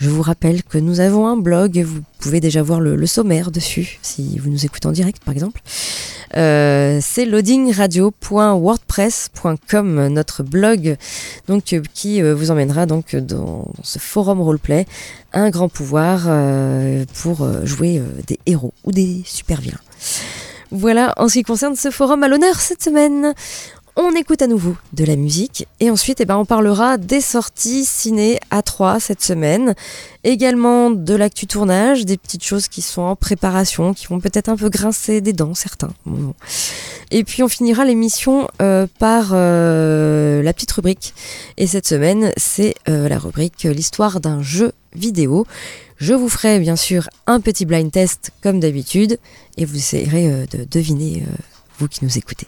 Je 0.01 0.09
vous 0.09 0.23
rappelle 0.23 0.63
que 0.63 0.79
nous 0.79 1.01
avons 1.01 1.27
un 1.27 1.37
blog, 1.37 1.85
vous 1.85 2.01
pouvez 2.21 2.41
déjà 2.41 2.63
voir 2.63 2.81
le, 2.81 3.07
sommaire 3.07 3.51
dessus, 3.51 3.99
si 4.01 4.39
vous 4.39 4.49
nous 4.49 4.65
écoutez 4.65 4.89
en 4.89 4.93
direct 4.93 5.23
par 5.23 5.35
exemple. 5.35 5.61
Euh, 6.39 7.01
c'est 7.03 7.27
loadingradio.wordpress.com, 7.27 10.09
notre 10.09 10.43
blog, 10.43 10.97
donc 11.49 11.75
euh, 11.75 11.83
qui 11.93 12.23
euh, 12.23 12.35
vous 12.35 12.51
emmènera 12.51 12.87
donc 12.87 13.15
dans, 13.15 13.71
ce 13.83 13.99
forum 13.99 14.41
roleplay, 14.41 14.87
un 15.35 15.51
grand 15.51 15.69
pouvoir 15.69 16.31
pour 17.21 17.47
jouer 17.67 18.01
des 18.27 18.39
héros 18.47 18.73
ou 18.85 18.93
des 18.93 19.21
super 19.27 19.61
vilains. 19.61 19.77
Voilà 20.71 21.13
en 21.17 21.29
ce 21.29 21.35
qui 21.35 21.43
concerne 21.43 21.77
ce 21.77 21.91
forum 21.91 22.23
à 22.23 22.29
l'honneur 22.29 22.59
cette 22.61 22.83
semaine 22.83 23.35
on 23.97 24.15
écoute 24.15 24.43
à 24.43 24.47
nouveau 24.47 24.77
de 24.93 25.05
la 25.05 25.17
musique 25.17 25.67
et 25.81 25.91
ensuite 25.91 26.21
eh 26.21 26.25
ben, 26.25 26.37
on 26.37 26.45
parlera 26.45 26.97
des 26.97 27.21
sorties 27.21 27.85
ciné 27.85 28.39
à 28.51 28.63
3 28.63 29.01
cette 29.01 29.23
semaine, 29.23 29.75
également 30.25 30.91
de 30.91 31.15
l'actu 31.15 31.47
tournage, 31.47 32.05
des 32.05 32.17
petites 32.17 32.45
choses 32.45 32.69
qui 32.69 32.83
sont 32.83 33.03
en 33.03 33.17
préparation, 33.17 33.95
qui 33.95 34.07
vont 34.07 34.21
peut-être 34.21 34.49
un 34.49 34.57
peu 34.57 34.69
grincer 34.69 35.21
des 35.21 35.33
dents 35.33 35.55
certains. 35.55 35.93
Et 37.11 37.25
puis 37.25 37.43
on 37.43 37.49
finira 37.49 37.85
l'émission 37.85 38.49
euh, 38.63 38.87
par 38.99 39.31
euh, 39.33 40.43
la 40.43 40.53
petite 40.53 40.73
rubrique 40.73 41.15
et 41.57 41.67
cette 41.67 41.87
semaine 41.87 42.33
c'est 42.37 42.75
euh, 42.89 43.09
la 43.09 43.19
rubrique 43.19 43.65
l'histoire 43.65 44.21
d'un 44.21 44.43
jeu 44.43 44.73
vidéo. 44.95 45.47
Je 45.97 46.15
vous 46.15 46.29
ferai 46.29 46.61
bien 46.61 46.77
sûr 46.77 47.09
un 47.27 47.41
petit 47.41 47.67
blind 47.67 47.91
test 47.91 48.31
comme 48.43 48.61
d'habitude 48.61 49.19
et 49.57 49.65
vous 49.65 49.77
essayerez 49.77 50.47
de 50.51 50.65
deviner 50.65 51.25
vous 51.79 51.89
qui 51.89 52.05
nous 52.05 52.17
écoutez. 52.17 52.47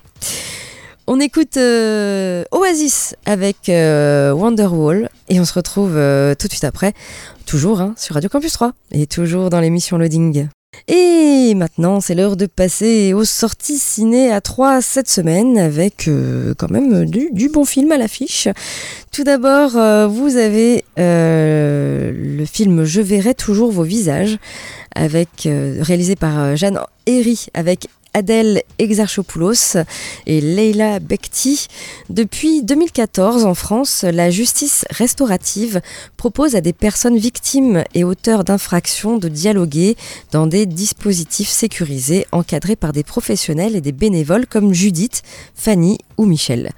On 1.14 1.20
écoute 1.20 1.58
euh, 1.58 2.42
Oasis 2.52 3.16
avec 3.26 3.68
euh, 3.68 4.32
Wonderwall 4.32 5.10
et 5.28 5.40
on 5.40 5.44
se 5.44 5.52
retrouve 5.52 5.92
euh, 5.94 6.34
tout 6.34 6.46
de 6.46 6.52
suite 6.52 6.64
après, 6.64 6.94
toujours 7.44 7.82
hein, 7.82 7.92
sur 7.98 8.14
Radio 8.14 8.30
Campus 8.30 8.54
3 8.54 8.72
et 8.92 9.06
toujours 9.06 9.50
dans 9.50 9.60
l'émission 9.60 9.98
Loading. 9.98 10.48
Et 10.88 11.52
maintenant, 11.54 12.00
c'est 12.00 12.14
l'heure 12.14 12.38
de 12.38 12.46
passer 12.46 13.12
aux 13.12 13.26
sorties 13.26 13.76
ciné 13.76 14.32
à 14.32 14.40
3 14.40 14.80
cette 14.80 15.10
semaine 15.10 15.58
avec 15.58 16.08
quand 16.56 16.70
même 16.70 17.04
du, 17.04 17.50
bon 17.50 17.66
film 17.66 17.92
à 17.92 17.98
l'affiche. 17.98 18.48
Tout 19.12 19.24
d'abord, 19.24 19.72
vous 20.08 20.36
avez 20.36 20.82
le 20.96 22.44
film 22.50 22.84
Je 22.84 23.02
verrai 23.02 23.34
toujours 23.34 23.70
vos 23.70 23.82
visages 23.82 24.38
avec 24.94 25.28
réalisé 25.44 26.16
par 26.16 26.56
Jeanne 26.56 26.80
Herry 27.04 27.48
avec 27.52 27.88
Adèle 28.14 28.62
Exarchopoulos 28.78 29.76
et 30.26 30.40
Leila 30.40 30.98
Bekti. 30.98 31.68
Depuis 32.10 32.62
2014, 32.62 33.44
en 33.44 33.54
France, 33.54 34.04
la 34.04 34.30
justice 34.30 34.84
restaurative 34.90 35.80
propose 36.16 36.54
à 36.54 36.60
des 36.60 36.72
personnes 36.72 37.16
victimes 37.16 37.84
et 37.94 38.04
auteurs 38.04 38.44
d'infractions 38.44 39.18
de 39.18 39.28
dialoguer 39.28 39.96
dans 40.30 40.46
des 40.46 40.66
dispositifs 40.66 41.48
sécurisés 41.48 42.26
encadrés 42.32 42.76
par 42.76 42.92
des 42.92 43.04
professionnels 43.04 43.76
et 43.76 43.80
des 43.80 43.92
bénévoles 43.92 44.46
comme 44.46 44.74
Judith, 44.74 45.22
Fanny 45.54 45.98
ou 46.18 46.24
Michel. 46.24 46.70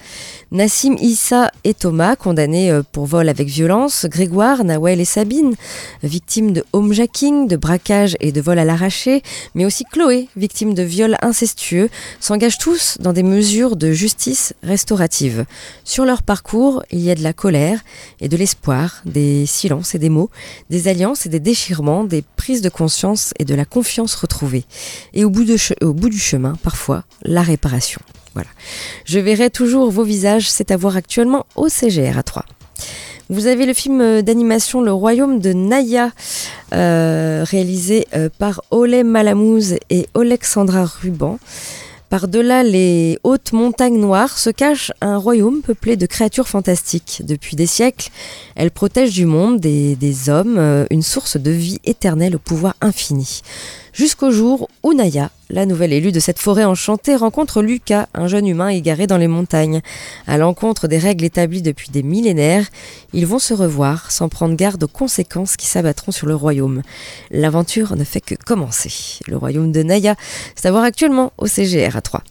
Nassim 0.53 0.97
Issa 1.01 1.51
et 1.65 1.75
Thomas, 1.75 2.17
condamnés 2.17 2.71
euh, 2.71 2.83
pour 2.93 3.07
vol 3.07 3.29
avec 3.29 3.49
violence, 3.49 4.07
Grégoire, 4.09 4.65
Nawel 4.65 5.01
et 5.01 5.05
Sabine, 5.05 5.55
victimes 6.03 6.53
de 6.53 6.65
homejacking, 6.73 7.49
de 7.49 7.57
braquage 7.57 8.17
et 8.21 8.33
de 8.33 8.41
vol 8.41 8.59
à 8.59 8.65
l'arraché, 8.65 9.23
mais 9.55 9.65
aussi 9.65 9.85
Chloé, 9.85 10.29
victime 10.37 10.75
de 10.75 10.83
viol 10.83 11.17
incestueux, 11.23 11.89
s'engagent 12.21 12.59
tous 12.59 12.99
dans 13.01 13.13
des 13.13 13.23
mesures 13.23 13.77
de 13.77 13.93
justice 13.93 14.55
restaurative. 14.63 15.45
Sur 15.85 16.05
leur 16.05 16.23
parcours, 16.23 16.83
il 16.91 17.01
y 17.01 17.11
a 17.11 17.15
de 17.15 17.23
la 17.23 17.33
colère 17.33 17.81
et 18.21 18.29
de 18.29 18.37
l'espoir, 18.37 19.03
des 19.05 19.47
silences 19.47 19.95
et 19.95 19.99
des 19.99 20.09
mots, 20.09 20.31
des 20.71 20.89
alliances 20.89 21.27
et 21.27 21.29
des 21.29 21.41
déchirements, 21.41 22.05
des 22.05 22.23
prises 22.37 22.63
de 22.63 22.69
conscience 22.69 23.33
et 23.39 23.45
de 23.45 23.55
la 23.55 23.65
confiance 23.65 24.15
retrouvée. 24.15 24.65
Et 25.13 25.25
au 25.25 25.31
bout 25.31 25.45
du 25.45 26.19
chemin, 26.19 26.55
parfois, 26.63 27.05
la 27.23 27.43
réparation. 27.43 28.01
Voilà. 28.35 28.49
Je 29.05 29.19
verrai 29.19 29.51
toujours 29.51 29.91
vos 29.91 30.05
visages, 30.05 30.51
c'est 30.51 30.71
à 30.71 30.77
voir 30.77 30.97
actuellement 30.97 31.47
au 31.57 31.69
CGR 31.69 32.19
à 32.19 32.23
3. 32.23 32.45
Vous 33.31 33.47
avez 33.47 33.65
le 33.65 33.73
film 33.73 34.21
d'animation 34.21 34.83
Le 34.83 34.93
Royaume 34.93 35.39
de 35.39 35.55
Naya, 35.55 36.11
euh, 36.75 37.43
réalisé 37.49 38.07
euh, 38.15 38.29
par 38.39 38.61
Olé 38.71 39.03
Malamouz 39.03 39.77
et 39.89 40.09
Alexandra 40.15 40.85
Ruban 40.85 41.39
Par-delà 42.11 42.63
les 42.63 43.19
hautes 43.23 43.53
montagnes 43.53 43.99
noires 43.99 44.37
se 44.37 44.51
cache 44.51 44.93
un 45.01 45.17
royaume 45.17 45.63
peuplé 45.63 45.97
de 45.97 46.05
créatures 46.05 46.49
fantastiques. 46.49 47.23
Depuis 47.25 47.57
des 47.57 47.67
siècles, 47.67 48.11
elle 48.57 48.71
protège 48.71 49.15
du 49.15 49.25
monde, 49.25 49.59
des, 49.59 50.29
hommes, 50.29 50.59
euh, 50.59 50.85
une 50.91 51.03
source 51.03 51.39
de 51.39 51.51
vie 51.51 51.79
éternelle 51.85 52.37
au 52.37 52.41
pouvoir 52.41 52.75
infini. 52.83 53.41
Jusqu'au 53.95 54.33
jour 54.33 54.69
où 54.83 54.93
Naya, 54.93 55.31
la 55.51 55.67
nouvelle 55.67 55.93
élue 55.93 56.11
de 56.11 56.19
cette 56.19 56.41
forêt 56.41 56.65
enchantée, 56.65 57.15
rencontre 57.15 57.63
Lucas, 57.63 58.09
un 58.13 58.27
jeune 58.27 58.49
humain 58.49 58.67
égaré 58.67 59.07
dans 59.07 59.19
les 59.19 59.29
montagnes. 59.29 59.83
À 60.27 60.37
l'encontre 60.37 60.89
des 60.89 60.99
règles 60.99 61.25
établies 61.25 61.63
depuis 61.63 61.91
des 61.91 62.03
millénaires, 62.03 62.67
ils 63.13 63.25
vont 63.25 63.39
se 63.39 63.55
revoir 63.55 64.11
sans 64.11 64.29
prendre 64.29 64.57
garde 64.57 64.83
aux 64.83 64.89
conséquences 64.89 65.57
qui 65.57 65.67
s'abattront 65.67 66.11
sur 66.11 66.27
le 66.27 66.35
royaume. 66.35 66.83
L'aventure 67.31 67.95
ne 67.95 68.03
fait 68.03 68.21
que 68.21 68.35
commencer. 68.35 69.21
Le 69.29 69.37
royaume 69.37 69.71
de 69.71 69.85
Naya, 69.85 70.17
c'est 70.57 70.67
à 70.67 70.73
voir 70.73 70.83
actuellement 70.83 71.33
au 71.39 71.47
CGR 71.47 71.97
à 71.97 72.01
3. 72.01 72.25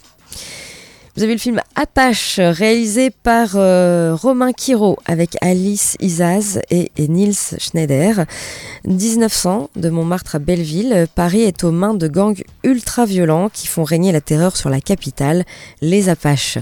Vous 1.16 1.22
avez 1.22 1.34
le 1.34 1.40
film 1.40 1.62
Apache, 1.76 2.40
réalisé 2.40 3.12
par 3.12 3.52
euh, 3.54 4.16
Romain 4.20 4.52
Quiro 4.52 4.98
avec 5.06 5.38
Alice 5.42 5.96
Isaz 6.00 6.60
et, 6.72 6.90
Niels 6.98 7.36
Schneider. 7.60 8.26
1900, 8.86 9.70
de 9.76 9.90
Montmartre 9.92 10.38
à 10.38 10.40
Belleville, 10.40 11.06
Paris 11.14 11.44
est 11.44 11.64
aux 11.64 11.72
mains 11.72 11.94
de 11.94 12.08
gangs 12.08 12.42
ultra-violents 12.64 13.50
qui 13.50 13.68
font 13.68 13.84
régner 13.84 14.12
la 14.12 14.22
terreur 14.22 14.58
sur 14.58 14.72
la 14.72 14.82
capitale, 14.82 15.46
les 15.82 16.10
Apaches. 16.10 16.58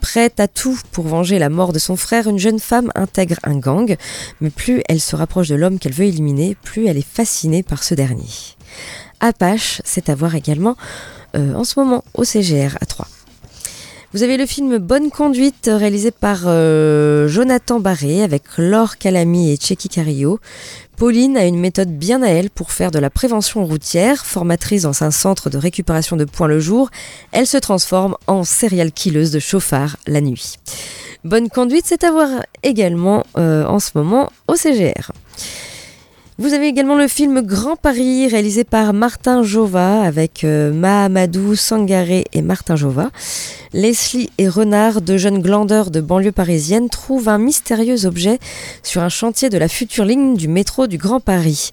Prête 0.00 0.38
à 0.38 0.46
tout 0.46 0.78
pour 0.92 1.08
venger 1.08 1.40
la 1.40 1.48
mort 1.48 1.72
de 1.72 1.80
son 1.80 1.96
frère, 1.96 2.28
une 2.28 2.38
jeune 2.38 2.60
femme 2.60 2.92
intègre 2.94 3.40
un 3.42 3.58
gang, 3.58 3.96
mais 4.40 4.50
plus 4.50 4.80
elle 4.88 5.00
se 5.00 5.16
rapproche 5.16 5.48
de 5.48 5.56
l'homme 5.56 5.80
qu'elle 5.80 5.92
veut 5.92 6.04
éliminer, 6.06 6.56
plus 6.62 6.86
elle 6.86 6.98
est 6.98 7.14
fascinée 7.14 7.64
par 7.64 7.82
ce 7.82 7.94
dernier. 7.94 8.30
Apache, 9.18 9.82
c'est 9.84 10.08
à 10.08 10.14
voir 10.14 10.36
également 10.36 10.76
euh, 11.34 11.52
en 11.54 11.64
ce 11.64 11.80
moment 11.80 12.04
au 12.14 12.22
CGR 12.22 12.76
à 12.80 12.86
3. 12.86 13.08
Vous 14.14 14.22
avez 14.22 14.38
le 14.38 14.46
film 14.46 14.78
Bonne 14.78 15.10
conduite 15.10 15.70
réalisé 15.70 16.10
par 16.10 16.44
euh, 16.46 17.28
Jonathan 17.28 17.78
Barré 17.78 18.22
avec 18.22 18.42
Laure 18.56 18.96
Calamy 18.96 19.52
et 19.52 19.56
Checky 19.56 19.90
Carillo. 19.90 20.40
Pauline 20.96 21.36
a 21.36 21.44
une 21.44 21.60
méthode 21.60 21.90
bien 21.90 22.22
à 22.22 22.28
elle 22.28 22.48
pour 22.48 22.72
faire 22.72 22.90
de 22.90 22.98
la 22.98 23.10
prévention 23.10 23.66
routière. 23.66 24.24
Formatrice 24.24 24.84
dans 24.84 25.02
un 25.02 25.10
centre 25.10 25.50
de 25.50 25.58
récupération 25.58 26.16
de 26.16 26.24
points 26.24 26.48
le 26.48 26.58
jour, 26.58 26.88
elle 27.32 27.46
se 27.46 27.58
transforme 27.58 28.16
en 28.26 28.44
serial 28.44 28.92
killeuse 28.92 29.30
de 29.30 29.40
chauffard 29.40 29.98
la 30.06 30.22
nuit. 30.22 30.54
Bonne 31.24 31.50
conduite, 31.50 31.84
c'est 31.86 32.02
à 32.02 32.10
voir 32.10 32.30
également 32.62 33.24
euh, 33.36 33.66
en 33.66 33.78
ce 33.78 33.90
moment 33.94 34.32
au 34.46 34.56
CGR. 34.56 35.12
Vous 36.40 36.54
avez 36.54 36.68
également 36.68 36.94
le 36.94 37.08
film 37.08 37.40
Grand 37.42 37.74
Paris 37.74 38.28
réalisé 38.28 38.62
par 38.62 38.92
Martin 38.92 39.42
Jova 39.42 40.02
avec 40.02 40.44
euh, 40.44 40.72
Mahamadou 40.72 41.56
Sangaré 41.56 42.26
et 42.32 42.42
Martin 42.42 42.76
Jova. 42.76 43.10
Leslie 43.72 44.30
et 44.38 44.48
Renard, 44.48 45.00
deux 45.00 45.18
jeunes 45.18 45.42
glandeurs 45.42 45.90
de 45.90 46.00
banlieue 46.00 46.30
parisienne, 46.30 46.90
trouvent 46.90 47.28
un 47.28 47.38
mystérieux 47.38 48.06
objet 48.06 48.38
sur 48.84 49.02
un 49.02 49.08
chantier 49.08 49.50
de 49.50 49.58
la 49.58 49.66
future 49.66 50.04
ligne 50.04 50.36
du 50.36 50.46
métro 50.46 50.86
du 50.86 50.96
Grand 50.96 51.18
Paris. 51.18 51.72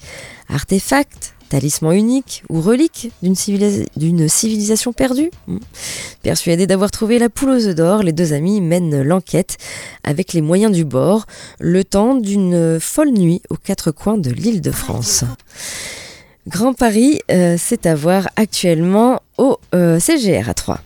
Artefact, 0.50 1.35
talisman 1.50 1.94
unique 1.94 2.44
ou 2.50 2.62
relique 2.62 3.12
d'une 3.22 3.36
civilisa 3.36 3.86
civilisation 4.28 4.94
perdue 4.94 5.32
hmm. 5.48 5.58
Persuadés 6.22 6.68
d'avoir 6.68 6.92
trouvé 6.92 7.20
la 7.20 7.30
poule 7.30 7.52
aux 7.52 7.68
œufs 7.68 7.75
d'or, 7.75 8.04
les 8.04 8.14
deux 8.14 8.34
amis 8.34 8.62
mènent 8.62 9.02
l'enquête 9.02 9.58
avec 10.04 10.34
les 10.34 10.42
moyens 10.42 10.72
du 10.72 10.86
bord, 10.86 11.25
le 11.60 11.84
temps 11.84 12.16
d'une 12.16 12.80
folle 12.80 13.12
nuit 13.12 13.42
aux 13.50 13.58
quatre 13.58 13.92
coins 13.92 14.18
de 14.18 14.32
l'île 14.32 14.62
de 14.62 14.72
France. 14.72 15.24
Grand 16.48 16.74
Paris, 16.74 17.20
euh, 17.32 17.56
c'est 17.60 17.86
à 17.86 17.96
voir 17.96 18.30
actuellement 18.36 19.20
au 19.38 19.60
CGR 19.72 20.50
à 20.50 20.54
3. 20.54 20.80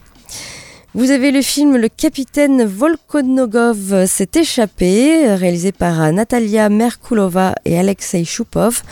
Vous 1.00 1.12
avez 1.12 1.32
le 1.32 1.41
film 1.41 1.77
Le 1.77 1.88
capitaine 1.88 2.65
Volkonogov 2.65 4.06
s'est 4.06 4.32
échappé, 4.36 5.34
réalisé 5.34 5.72
par 5.72 6.12
Natalia 6.12 6.68
Merkulova 6.68 7.56
et 7.63 7.79
Alexei 7.79 8.25
Choupov. 8.25 8.84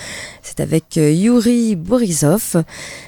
C'est 0.41 0.61
avec 0.61 0.97
euh, 0.97 1.11
Yuri 1.11 1.75
Borisov. 1.75 2.63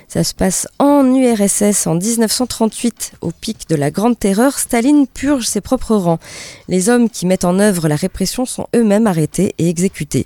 Ça 0.09 0.23
se 0.25 0.33
passe 0.33 0.67
en 0.79 1.05
URSS 1.15 1.87
en 1.87 1.95
1938. 1.95 3.13
Au 3.21 3.31
pic 3.31 3.69
de 3.69 3.75
la 3.77 3.91
Grande 3.91 4.19
Terreur, 4.19 4.59
Staline 4.59 5.07
purge 5.07 5.45
ses 5.45 5.61
propres 5.61 5.95
rangs. 5.95 6.19
Les 6.67 6.89
hommes 6.89 7.09
qui 7.09 7.25
mettent 7.25 7.45
en 7.45 7.57
œuvre 7.59 7.87
la 7.87 7.95
répression 7.95 8.45
sont 8.45 8.67
eux-mêmes 8.75 9.07
arrêtés 9.07 9.53
et 9.59 9.69
exécutés. 9.69 10.25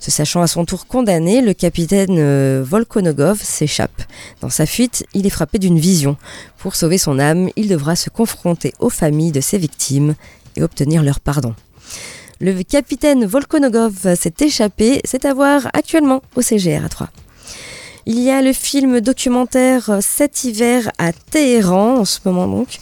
Se 0.00 0.10
sachant 0.10 0.40
à 0.40 0.46
son 0.46 0.64
tour 0.64 0.86
condamné, 0.86 1.42
le 1.42 1.52
capitaine 1.52 2.16
euh, 2.18 2.64
Volkonogov 2.64 3.42
s'échappe. 3.42 4.02
Dans 4.40 4.50
sa 4.50 4.64
fuite, 4.64 5.04
il 5.12 5.26
est 5.26 5.30
frappé 5.30 5.58
d'une 5.58 5.78
vision. 5.78 6.16
Pour 6.64 6.76
sauver 6.76 6.96
son 6.96 7.18
âme, 7.18 7.50
il 7.56 7.68
devra 7.68 7.94
se 7.94 8.08
confronter 8.08 8.72
aux 8.78 8.88
familles 8.88 9.32
de 9.32 9.42
ses 9.42 9.58
victimes 9.58 10.14
et 10.56 10.62
obtenir 10.62 11.02
leur 11.02 11.20
pardon. 11.20 11.54
Le 12.40 12.62
capitaine 12.62 13.26
Volkonogov 13.26 14.14
s'est 14.14 14.32
échappé, 14.40 15.02
c'est 15.04 15.26
à 15.26 15.34
voir 15.34 15.68
actuellement 15.74 16.22
au 16.36 16.40
CGR 16.40 16.82
à 16.82 16.88
3. 16.88 17.10
Il 18.06 18.18
y 18.18 18.30
a 18.30 18.40
le 18.40 18.54
film 18.54 19.02
documentaire 19.02 19.98
Cet 20.00 20.44
hiver 20.44 20.90
à 20.96 21.12
Téhéran 21.12 21.98
en 21.98 22.06
ce 22.06 22.20
moment 22.24 22.48
donc. 22.48 22.78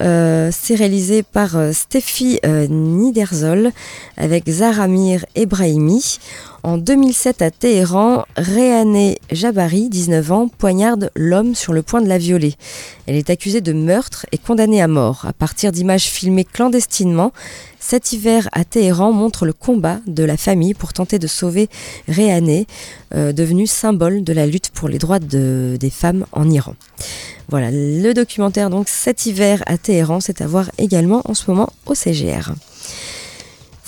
Euh, 0.00 0.50
c'est 0.52 0.74
réalisé 0.74 1.22
par 1.22 1.56
euh, 1.56 1.72
Steffi 1.72 2.38
euh, 2.44 2.66
Niderzol 2.68 3.72
avec 4.16 4.48
Zaramir 4.48 5.24
Ebrahimi. 5.34 6.18
En 6.62 6.78
2007 6.78 7.42
à 7.42 7.52
Téhéran, 7.52 8.24
Réhané 8.36 9.20
Jabari, 9.30 9.88
19 9.88 10.32
ans, 10.32 10.48
poignarde 10.48 11.10
l'homme 11.14 11.54
sur 11.54 11.72
le 11.72 11.82
point 11.82 12.02
de 12.02 12.08
la 12.08 12.18
violer. 12.18 12.54
Elle 13.06 13.14
est 13.14 13.30
accusée 13.30 13.60
de 13.60 13.72
meurtre 13.72 14.26
et 14.32 14.38
condamnée 14.38 14.82
à 14.82 14.88
mort. 14.88 15.26
À 15.28 15.32
partir 15.32 15.70
d'images 15.70 16.06
filmées 16.06 16.44
clandestinement, 16.44 17.32
cet 17.78 18.12
hiver 18.12 18.48
à 18.50 18.64
Téhéran 18.64 19.12
montre 19.12 19.46
le 19.46 19.52
combat 19.52 20.00
de 20.08 20.24
la 20.24 20.36
famille 20.36 20.74
pour 20.74 20.92
tenter 20.92 21.20
de 21.20 21.28
sauver 21.28 21.68
Réhané, 22.08 22.66
euh, 23.14 23.32
devenu 23.32 23.68
symbole 23.68 24.24
de 24.24 24.32
la 24.32 24.44
lutte 24.44 24.70
pour 24.70 24.88
les 24.88 24.98
droits 24.98 25.20
de, 25.20 25.76
des 25.78 25.90
femmes 25.90 26.26
en 26.32 26.50
Iran. 26.50 26.74
Voilà, 27.48 27.70
le 27.70 28.12
documentaire 28.12 28.70
donc 28.70 28.88
cet 28.88 29.26
hiver 29.26 29.62
à 29.66 29.78
Téhéran, 29.78 30.20
c'est 30.20 30.40
à 30.40 30.46
voir 30.46 30.70
également 30.78 31.22
en 31.26 31.34
ce 31.34 31.50
moment 31.50 31.70
au 31.86 31.94
CGR. 31.94 32.52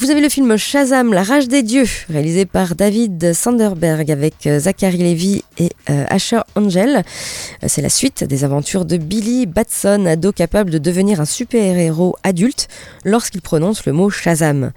Vous 0.01 0.13
avez 0.13 0.21
le 0.21 0.29
film 0.29 0.57
Shazam, 0.57 1.13
La 1.13 1.25
rage 1.25 1.49
des 1.49 1.65
dieux, 1.65 1.89
réalisé 2.09 2.47
par 2.47 2.77
David 2.77 3.33
Sanderberg 3.35 4.09
avec 4.13 4.47
euh, 4.47 4.61
Zachary 4.61 4.99
Levy 4.99 5.43
et 5.59 5.71
euh, 5.91 6.05
Asher 6.09 6.39
Angel. 6.55 6.99
Euh, 6.99 7.67
c'est 7.67 7.83
la 7.83 7.89
suite 7.89 8.23
des 8.23 8.45
aventures 8.45 8.85
de 8.85 8.97
Billy 8.97 9.47
Batson, 9.47 10.07
ado 10.07 10.31
capable 10.31 10.71
de 10.71 10.79
devenir 10.79 11.21
un 11.21 11.25
super-héros 11.25 12.15
adulte 12.23 12.69
lorsqu'il 13.05 13.43
prononce 13.43 13.87
le 13.87 13.93
mot 13.93 14.09
Shazam. 14.09 14.71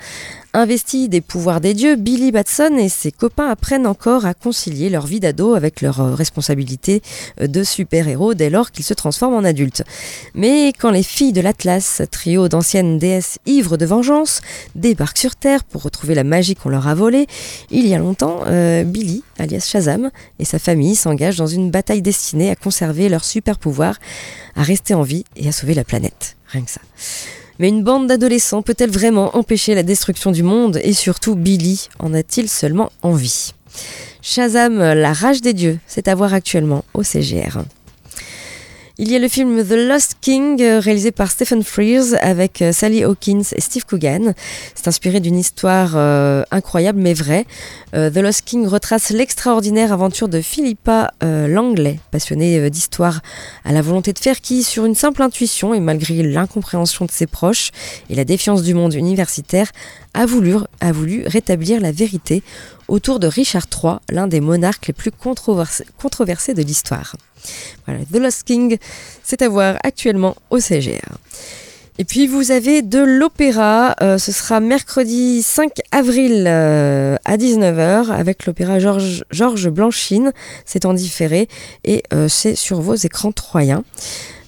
Investi 0.54 1.08
des 1.08 1.22
pouvoirs 1.22 1.62
des 1.62 1.74
dieux, 1.74 1.96
Billy 1.96 2.34
Batson 2.34 2.76
et 2.78 2.90
ses 2.90 3.14
copains 3.14 3.48
apprennent 3.48 3.88
encore 3.88 4.26
à 4.26 4.34
concilier 4.34 4.90
leur 4.90 5.08
vie 5.08 5.22
d'ado 5.22 5.54
avec 5.54 5.80
leurs 5.80 6.02
euh, 6.02 6.14
responsabilités 6.14 7.02
euh, 7.40 7.48
de 7.48 7.64
super-héros 7.64 8.34
dès 8.34 8.50
lors 8.50 8.72
qu'ils 8.72 8.84
se 8.84 8.94
transforment 8.94 9.36
en 9.36 9.44
adultes. 9.46 9.86
Mais 10.36 10.74
quand 10.78 10.92
les 10.92 11.04
filles 11.04 11.32
de 11.32 11.40
l'Atlas, 11.40 12.02
trio 12.12 12.50
d'anciennes 12.50 13.00
déesses 13.00 13.40
ivres 13.46 13.78
de 13.78 13.86
vengeance, 13.86 14.42
débarquent 14.76 15.20
sur 15.20 15.38
Terre 15.38 15.64
pour 15.64 15.84
retrouver 15.84 16.16
la 16.16 16.26
magie 16.26 16.56
qu'on 16.56 16.68
leur 16.68 16.86
a 16.86 16.96
volée, 16.96 17.28
il 17.70 17.88
y 17.88 17.96
a 17.96 17.98
longtemps, 17.98 18.42
euh, 18.48 18.84
Billy, 18.84 19.24
alias 19.40 19.66
Shazam, 19.66 20.12
et 20.38 20.44
sa 20.44 20.60
famille 20.60 20.98
s'engagent 20.98 21.38
dans 21.38 21.48
une 21.48 21.72
bataille 21.72 22.02
destinée 22.02 22.50
à 22.50 22.58
conserver 22.58 23.08
leur 23.08 23.24
super-pouvoir, 23.24 23.96
à 24.58 24.64
rester 24.64 24.96
en 24.96 25.04
vie 25.04 25.24
et 25.38 25.48
à 25.48 25.54
sauver 25.54 25.76
la 25.76 25.86
planète. 25.86 26.36
Rien 26.48 26.64
que 26.64 26.72
ça. 26.72 26.82
Mais 27.62 27.70
une 27.70 27.84
bande 27.84 28.08
d'adolescents 28.08 28.64
peut-elle 28.64 28.90
vraiment 28.90 29.38
empêcher 29.38 29.76
la 29.76 29.84
destruction 29.84 30.32
du 30.32 30.42
monde 30.42 30.80
Et 30.84 30.94
surtout, 30.94 31.36
Billy 31.36 31.90
en 32.00 32.12
a-t-il 32.16 32.50
seulement 32.50 32.92
envie? 33.04 33.54
Shazam, 34.24 34.80
la 34.80 35.14
rage 35.14 35.42
des 35.42 35.54
dieux, 35.54 35.78
c'est 35.86 36.08
à 36.08 36.16
voir 36.16 36.34
actuellement 36.34 36.84
au 36.96 37.04
CGR. 37.04 37.60
Il 39.04 39.12
y 39.12 39.16
a 39.16 39.20
le 39.20 39.28
film 39.28 39.68
The 39.68 39.72
Lost 39.72 40.18
King 40.22 40.62
euh, 40.62 40.80
réalisé 40.80 41.10
par 41.10 41.32
Stephen 41.32 41.64
Frears 41.64 42.14
avec 42.22 42.62
euh, 42.62 42.72
Sally 42.72 43.04
Hawkins 43.04 43.42
et 43.56 43.60
Steve 43.60 43.84
Coogan. 43.84 44.36
C'est 44.76 44.88
inspiré 44.88 45.20
d'une 45.20 45.40
histoire 45.40 45.94
euh, 45.96 46.44
incroyable 46.52 47.00
mais 47.02 47.16
vraie. 47.16 47.48
The 47.94 48.18
Lost 48.18 48.44
King 48.46 48.68
retrace 48.68 49.10
l'extraordinaire 49.10 49.92
aventure 49.92 50.30
de 50.30 50.40
Philippa 50.40 51.12
Langley, 51.22 52.00
passionnée 52.10 52.70
d'histoire 52.70 53.20
à 53.66 53.74
la 53.74 53.82
volonté 53.82 54.14
de 54.14 54.20
faire 54.20 54.40
qui, 54.40 54.64
sur 54.64 54.86
une 54.86 54.96
simple 54.96 55.22
intuition 55.22 55.74
et 55.74 55.82
malgré 55.82 56.24
l'incompréhension 56.24 57.04
de 57.04 57.12
ses 57.12 57.28
proches 57.28 57.72
et 58.10 58.16
la 58.16 58.24
défiance 58.24 58.64
du 58.64 58.74
monde 58.74 58.94
universitaire, 58.94 59.74
a 60.14 60.26
voulu 60.26 60.56
rétablir 61.26 61.82
la 61.82 61.92
vérité 61.92 62.44
autour 62.92 63.20
de 63.20 63.28
Richard 63.28 63.66
III, 63.72 63.94
l'un 64.10 64.28
des 64.28 64.42
monarques 64.42 64.88
les 64.88 64.94
plus 64.94 65.12
controversés 65.12 66.54
de 66.54 66.62
l'histoire. 66.62 67.16
Voilà, 67.88 68.02
The 68.06 68.18
Lost 68.18 68.44
King, 68.44 68.78
c'est 69.24 69.42
à 69.42 69.50
voir 69.50 69.78
actuellement 69.84 70.36
au 70.50 70.60
CGR. 70.60 71.00
Et 71.98 72.04
puis 72.04 72.28
vous 72.28 72.52
avez 72.52 72.82
de 72.82 73.00
l'opéra, 73.00 73.96
euh, 74.02 74.18
ce 74.18 74.32
sera 74.32 74.60
mercredi 74.60 75.42
5 75.44 75.72
avril 75.92 76.46
euh, 76.48 77.16
à 77.26 77.38
19h 77.38 78.12
avec 78.12 78.46
l'opéra 78.46 78.80
Georges 78.80 79.24
George 79.30 79.70
Blanchine, 79.70 80.32
c'est 80.66 80.86
en 80.86 80.94
différé 80.94 81.48
et 81.84 82.04
euh, 82.14 82.28
c'est 82.28 82.56
sur 82.56 82.82
vos 82.82 82.96
écrans 82.96 83.32
troyens. 83.32 83.84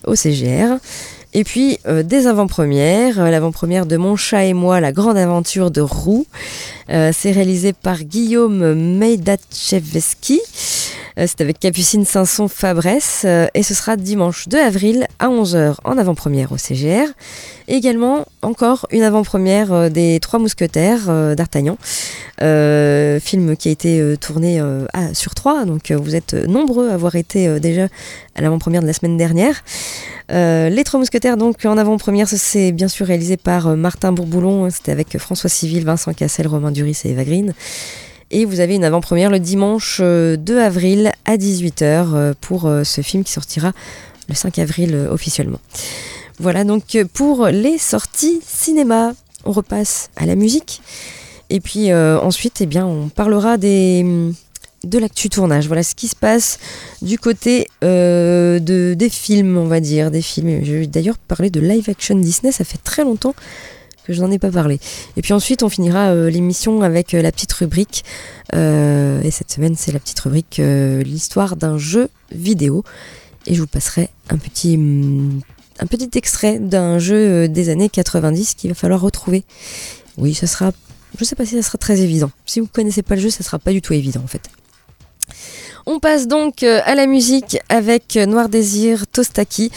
au 0.06 0.15
CGR. 0.15 0.79
Et 1.34 1.43
puis 1.43 1.80
des 2.04 2.28
avant-premières, 2.28 3.24
l'avant-première 3.24 3.86
de 3.86 3.98
Mon 3.98 4.15
chat 4.15 4.46
et 4.46 4.54
moi, 4.54 4.80
la 4.80 4.91
grande 4.91 5.17
aventure 5.17 5.72
de 5.72 5.82
Roux. 5.82 6.28
c'est 6.88 7.32
réalisé 7.32 7.74
par 7.74 8.04
Guillaume 8.04 8.74
Meidachevski. 8.74 10.41
C'est 11.15 11.41
avec 11.41 11.60
Capucine 11.60 12.06
Sanson 12.06 12.47
Fabresse 12.47 13.26
et 13.54 13.63
ce 13.63 13.73
sera 13.73 13.95
dimanche 13.97 14.47
2 14.47 14.58
avril 14.58 15.08
à 15.19 15.28
11h 15.28 15.76
en 15.84 15.97
avant-première 15.97 16.52
au 16.52 16.58
CGR. 16.58 17.08
également 17.67 18.26
encore 18.41 18.88
une 18.91 19.04
avant-première 19.04 19.91
des 19.91 20.19
Trois 20.19 20.39
Mousquetaires 20.39 21.36
d'Artagnan, 21.36 21.78
film 22.39 23.56
qui 23.58 23.69
a 23.69 23.71
été 23.71 24.15
tourné 24.19 24.62
sur 25.13 25.36
trois, 25.36 25.65
donc 25.65 25.91
vous 25.91 26.15
êtes 26.15 26.34
nombreux 26.34 26.89
à 26.89 26.93
avoir 26.93 27.15
été 27.15 27.60
déjà 27.60 27.88
à 28.36 28.41
l'avant-première 28.41 28.82
de 28.82 28.88
la 28.88 28.93
semaine 28.93 29.17
dernière. 29.17 29.63
les 30.30 30.84
Trois 30.84 30.99
Mousquetaires, 30.99 31.38
donc 31.38 31.65
en 31.65 31.78
avant-première, 31.78 32.28
c'est 32.28 32.71
bien 32.71 32.88
sûr 32.88 33.06
réalisé 33.06 33.38
par 33.38 33.76
Martin 33.76 34.12
Bourboulon, 34.12 34.69
c'était 34.69 34.91
avec 34.91 35.17
François 35.17 35.49
Civil, 35.49 35.86
Vincent 35.86 36.13
Cassel, 36.13 36.47
Romain 36.47 36.71
Duris 36.71 37.02
et 37.06 37.12
Eva 37.12 37.23
Green. 37.23 37.54
Et 38.34 38.46
vous 38.46 38.60
avez 38.60 38.76
une 38.76 38.84
avant-première 38.84 39.30
le 39.30 39.39
dimanche 39.39 40.02
2 40.02 40.38
avril 40.60 41.12
à 41.26 41.38
18h 41.38 42.34
pour 42.41 42.69
ce 42.84 43.02
film 43.02 43.24
qui 43.24 43.32
sortira 43.32 43.72
le 44.28 44.36
5 44.36 44.60
avril 44.60 44.96
officiellement. 45.10 45.60
Voilà 46.39 46.63
donc 46.63 46.98
pour 47.13 47.48
les 47.48 47.78
sorties 47.78 48.41
cinéma. 48.46 49.13
On 49.46 49.52
repasse 49.52 50.10
à 50.15 50.26
la 50.26 50.36
musique. 50.36 50.82
Et 51.50 51.60
puis 51.60 51.93
ensuite, 51.93 52.60
eh 52.62 52.65
bien, 52.65 52.88
on 52.88 53.10
parlera 53.10 53.58
des, 53.58 54.04
de 54.84 55.00
l'actu 55.00 55.30
tournage. 55.30 55.67
Voilà 55.67 55.84
ce 55.84 55.96
qui 55.96 56.08
se 56.08 56.15
passe 56.15 56.60
du 57.02 57.17
côté 57.17 57.67
euh, 57.84 58.60
de, 58.60 58.93
des 58.93 59.10
films, 59.10 59.58
on 59.58 59.65
va 59.65 59.80
dire. 59.80 60.12
Des 60.12 60.22
films. 60.22 60.63
Je 60.63 60.74
vais 60.74 60.88
d'ailleurs 60.88 61.17
parler 61.17 61.50
de 61.50 61.60
live 61.60 61.89
action 61.89 62.15
Disney. 62.15 62.52
Ça 62.52 62.63
fait 62.63 62.80
très 62.84 63.04
longtemps 63.04 63.36
que 64.06 64.13
je 64.13 64.22
n'en 64.22 64.32
ai 64.32 64.39
pas 64.39 64.52
parlé. 64.52 64.80
Et 65.18 65.22
puis 65.22 65.34
ensuite, 65.34 65.63
on 65.63 65.70
finira 65.70 66.10
euh, 66.10 66.30
l'émission 66.30 66.82
avec 66.82 67.13
euh, 67.13 67.22
la 67.22 67.32
petite 67.32 67.54
rubrique. 67.54 68.04
et 68.54 69.32
cette 69.32 69.52
semaine, 69.52 69.76
c'est 69.76 69.92
la 69.92 70.00
petite 70.00 70.20
rubrique 70.20 70.62
l'histoire 71.04 71.56
d'un 71.56 71.78
jeu 71.78 72.10
vidéo. 72.32 72.84
Et 73.46 73.56
je 73.56 73.62
vous 73.62 73.68
passerai 73.68 74.10
un 74.30 74.38
petit, 74.38 74.78
mm, 74.78 75.42
un 75.80 75.86
petit 75.86 76.10
extrait 76.16 76.60
d'un 76.60 77.00
jeu 77.00 77.48
des 77.48 77.70
années 77.70 77.89
90 77.89 78.54
qu'il 78.56 78.70
va 78.70 78.76
falloir 78.76 79.02
retrouver. 79.02 79.44
Oui, 80.18 80.34
ça 80.34 80.48
sera. 80.48 80.72
Je 81.18 81.26
sais 81.26 81.36
pas 81.36 81.46
si 81.46 81.56
ça 81.56 81.62
sera 81.62 81.78
très 81.78 82.02
évident. 82.02 82.32
Si 82.46 82.60
vous 82.60 82.66
ne 82.66 82.72
connaissez 82.72 83.04
pas 83.04 83.16
le 83.16 83.22
jeu, 83.22 83.30
ça 83.30 83.44
sera 83.44 83.60
pas 83.60 83.72
du 83.72 83.82
tout 83.82 83.94
évident 83.94 84.22
en 84.24 84.28
fait. 84.28 84.50
On 85.86 86.00
passe 86.00 86.28
donc 86.28 86.63
à 86.63 86.96
la 86.96 87.08
musique 87.08 87.58
avec 87.67 88.15
Noir 88.15 88.48
Désir 88.48 89.06
Tostaki 89.08 89.69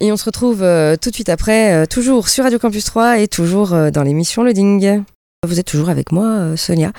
et 0.00 0.10
on 0.10 0.16
se 0.16 0.24
retrouve 0.24 0.58
tout 1.00 1.10
de 1.10 1.14
suite 1.14 1.28
après, 1.28 1.86
toujours 1.86 2.28
sur 2.28 2.44
Radio 2.44 2.58
Campus 2.58 2.84
3 2.84 3.20
et 3.20 3.28
toujours 3.28 3.68
dans 3.92 4.02
l'émission 4.02 4.42
Loading. 4.42 5.04
Vous 5.46 5.60
êtes 5.60 5.66
toujours 5.66 5.88
avec 5.88 6.10
moi, 6.10 6.56
Sonia, 6.56 6.92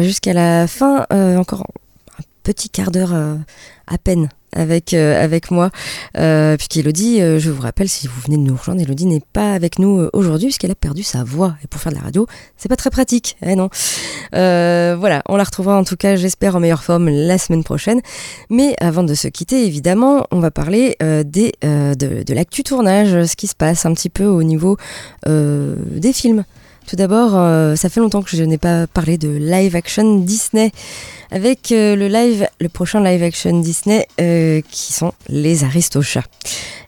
jusqu'à 0.00 0.32
la 0.32 0.66
fin, 0.66 1.06
encore 1.10 1.66
un 2.18 2.22
petit 2.42 2.70
quart 2.70 2.90
d'heure 2.90 3.14
à 3.14 3.98
peine 3.98 4.28
avec, 4.52 4.94
euh, 4.94 5.22
avec 5.22 5.50
moi. 5.50 5.70
Euh, 6.18 6.56
Puisqu'Elodie, 6.56 7.20
euh, 7.20 7.38
je 7.38 7.50
vous 7.50 7.62
rappelle, 7.62 7.88
si 7.88 8.06
vous 8.06 8.20
venez 8.24 8.36
de 8.36 8.42
nous 8.42 8.56
rejoindre, 8.56 8.80
Elodie 8.82 9.06
n'est 9.06 9.22
pas 9.32 9.54
avec 9.54 9.78
nous 9.78 10.00
euh, 10.00 10.10
aujourd'hui 10.12 10.48
puisqu'elle 10.48 10.70
a 10.70 10.76
perdu 10.76 11.02
sa 11.02 11.24
voix. 11.24 11.56
Et 11.64 11.66
pour 11.66 11.80
faire 11.80 11.92
de 11.92 11.96
la 11.96 12.02
radio, 12.02 12.26
c'est 12.56 12.68
pas 12.68 12.76
très 12.76 12.90
pratique. 12.90 13.36
Eh 13.42 13.54
non. 13.54 13.68
voilà, 14.32 15.22
on 15.28 15.36
la 15.36 15.44
retrouvera 15.44 15.78
en 15.78 15.84
tout 15.84 15.96
cas, 15.96 16.16
j'espère, 16.16 16.56
en 16.56 16.60
meilleure 16.60 16.84
forme 16.84 17.08
la 17.08 17.38
semaine 17.38 17.64
prochaine. 17.64 18.00
Mais 18.50 18.74
avant 18.80 19.02
de 19.02 19.14
se 19.14 19.28
quitter, 19.28 19.66
évidemment, 19.66 20.26
on 20.30 20.40
va 20.40 20.50
parler 20.50 20.96
des, 21.00 21.52
de, 21.62 22.22
de 22.22 22.34
l'actu 22.34 22.62
tournage, 22.62 23.24
ce 23.24 23.36
qui 23.36 23.46
se 23.46 23.54
passe 23.54 23.86
un 23.86 23.94
petit 23.94 24.10
peu 24.10 24.24
au 24.24 24.42
niveau 24.42 24.76
des 25.26 26.12
films. 26.12 26.44
Tout 26.86 26.96
d'abord, 26.96 27.32
ça 27.76 27.88
fait 27.88 28.00
longtemps 28.00 28.22
que 28.22 28.36
je 28.36 28.42
n'ai 28.42 28.58
pas 28.58 28.86
parlé 28.86 29.16
de 29.16 29.28
live 29.28 29.76
action 29.76 30.18
Disney 30.18 30.72
avec 31.32 31.72
euh, 31.72 31.96
le 31.96 32.08
live, 32.08 32.46
le 32.60 32.68
prochain 32.68 33.02
live 33.02 33.22
action 33.22 33.58
Disney 33.58 34.06
euh, 34.20 34.60
qui 34.70 34.92
sont 34.92 35.12
les 35.28 35.64
Aristochats. 35.64 36.24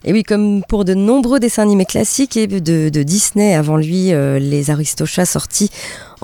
Et 0.05 0.13
oui, 0.13 0.21
comme 0.21 0.63
pour 0.69 0.85
de 0.85 0.93
nombreux 0.93 1.39
dessins 1.39 1.63
animés 1.63 1.85
classiques 1.85 2.37
et 2.37 2.45
de, 2.45 3.03
Disney 3.03 3.55
avant 3.55 3.75
lui, 3.75 4.13
euh, 4.13 4.37
les 4.37 4.69
Aristochats 4.69 5.25
sortis 5.25 5.71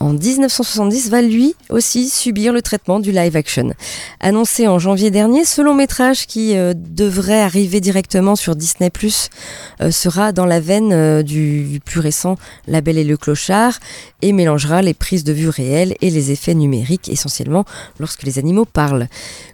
en 0.02 0.14
1970 0.14 1.10
va 1.10 1.22
lui 1.22 1.56
aussi 1.70 2.10
subir 2.10 2.54
le 2.54 2.62
traitement 2.62 3.00
du 3.00 3.12
live 3.12 3.36
action. 3.36 3.72
Annoncé 4.20 4.68
en 4.68 4.80
janvier 4.80 5.12
dernier, 5.12 5.46
ce 5.46 5.62
long 5.62 5.76
métrage 5.76 6.26
qui 6.26 6.58
euh, 6.58 6.74
devrait 6.76 7.42
arriver 7.42 7.80
directement 7.80 8.36
sur 8.36 8.56
Disney 8.56 8.92
euh, 9.82 9.92
sera 9.92 10.32
dans 10.32 10.46
la 10.46 10.60
veine 10.60 10.92
euh, 10.92 11.24
du, 11.24 11.80
plus 11.86 12.00
récent 12.00 12.38
La 12.68 12.82
Belle 12.82 12.98
et 12.98 13.04
le 13.04 13.16
Clochard 13.16 13.80
et 14.22 14.34
mélangera 14.34 14.82
les 14.82 14.94
prises 14.94 15.24
de 15.24 15.34
vue 15.34 15.50
réelles 15.50 15.96
et 16.02 16.10
les 16.10 16.32
effets 16.32 16.56
numériques 16.56 17.10
essentiellement 17.10 17.66
lorsque 18.00 18.24
les 18.24 18.40
animaux 18.40 18.66
parlent. 18.66 19.08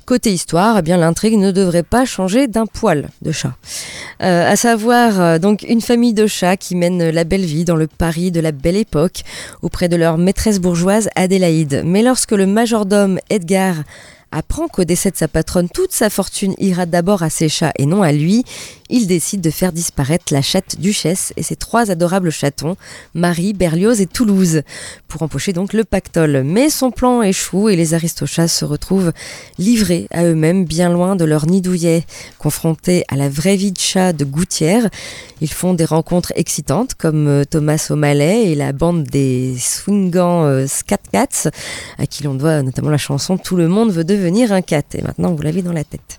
Côté 0.07 0.31
histoire, 0.31 0.77
eh 0.77 0.81
bien 0.81 0.95
l'intrigue 0.95 1.37
ne 1.37 1.51
devrait 1.51 1.83
pas 1.83 2.05
changer 2.05 2.47
d'un 2.47 2.65
poil 2.65 3.09
de 3.21 3.33
chat. 3.33 3.51
à 4.19 4.55
savoir 4.55 5.37
donc 5.37 5.63
une 5.67 5.81
famille 5.81 6.13
de 6.13 6.27
chats 6.27 6.55
qui 6.55 6.77
mène 6.77 7.09
la 7.09 7.25
belle 7.25 7.43
vie 7.43 7.65
dans 7.65 7.75
le 7.75 7.87
Paris 7.87 8.31
de 8.31 8.39
la 8.39 8.53
belle 8.53 8.77
époque 8.77 9.23
auprès 9.61 9.89
de 9.89 9.97
leur 9.97 10.17
maîtresse 10.17 10.61
bourgeoise 10.61 11.09
Adélaïde. 11.17 11.83
Mais 11.85 12.03
lorsque 12.03 12.31
le 12.31 12.45
majordome 12.45 13.19
Edgar 13.29 13.75
apprend 14.31 14.69
qu'au 14.69 14.85
décès 14.85 15.11
de 15.11 15.17
sa 15.17 15.27
patronne, 15.27 15.67
toute 15.67 15.91
sa 15.91 16.09
fortune 16.09 16.53
ira 16.57 16.85
d'abord 16.85 17.21
à 17.21 17.29
ses 17.29 17.49
chats 17.49 17.73
et 17.77 17.85
non 17.85 18.01
à 18.01 18.13
lui, 18.13 18.45
il 18.89 19.07
décide 19.07 19.41
de 19.41 19.49
faire 19.49 19.71
disparaître 19.71 20.33
la 20.33 20.41
chatte 20.41 20.79
duchesse 20.79 21.33
et 21.37 21.43
ses 21.43 21.55
trois 21.55 21.91
adorables 21.91 22.31
chatons, 22.31 22.77
Marie, 23.13 23.53
Berlioz 23.53 24.01
et 24.01 24.05
Toulouse, 24.05 24.61
pour 25.07 25.23
empocher 25.23 25.53
donc 25.53 25.73
le 25.73 25.83
pactole. 25.83 26.43
Mais 26.43 26.69
son 26.69 26.91
plan 26.91 27.21
échoue 27.21 27.69
et 27.69 27.75
les 27.75 27.93
aristochats 27.93 28.47
se 28.47 28.65
retrouvent 28.65 29.11
livrés 29.57 30.07
à 30.11 30.23
eux-mêmes, 30.23 30.65
bien 30.65 30.89
loin 30.89 31.15
de 31.15 31.25
leur 31.25 31.45
nid 31.45 31.61
douillet. 31.61 32.05
Confrontés 32.37 33.03
à 33.09 33.15
la 33.15 33.29
vraie 33.29 33.55
vie 33.55 33.71
de 33.71 33.79
chat 33.79 34.13
de 34.13 34.25
Gouttière, 34.25 34.89
ils 35.41 35.51
font 35.51 35.73
des 35.73 35.85
rencontres 35.85 36.33
excitantes 36.35 36.95
comme 36.95 37.27
euh, 37.27 37.43
Thomas 37.43 37.87
O'Malley 37.89 38.51
et 38.51 38.55
la 38.55 38.71
bande 38.71 39.03
des 39.03 39.55
swingants 39.59 40.45
euh, 40.45 40.67
Scat 40.67 40.97
Cats, 41.11 41.49
à 41.97 42.07
qui 42.07 42.23
l'on 42.23 42.35
doit 42.35 42.61
notamment 42.61 42.89
la 42.89 42.97
chanson 42.97 43.37
Tout 43.37 43.55
le 43.55 43.67
monde 43.67 43.91
veut 43.91 44.03
devenir 44.03 44.51
un 44.51 44.61
cat. 44.61 44.83
Et 44.93 45.01
maintenant, 45.01 45.33
vous 45.33 45.41
l'avez 45.41 45.61
dans 45.61 45.73
la 45.73 45.83
tête. 45.83 46.17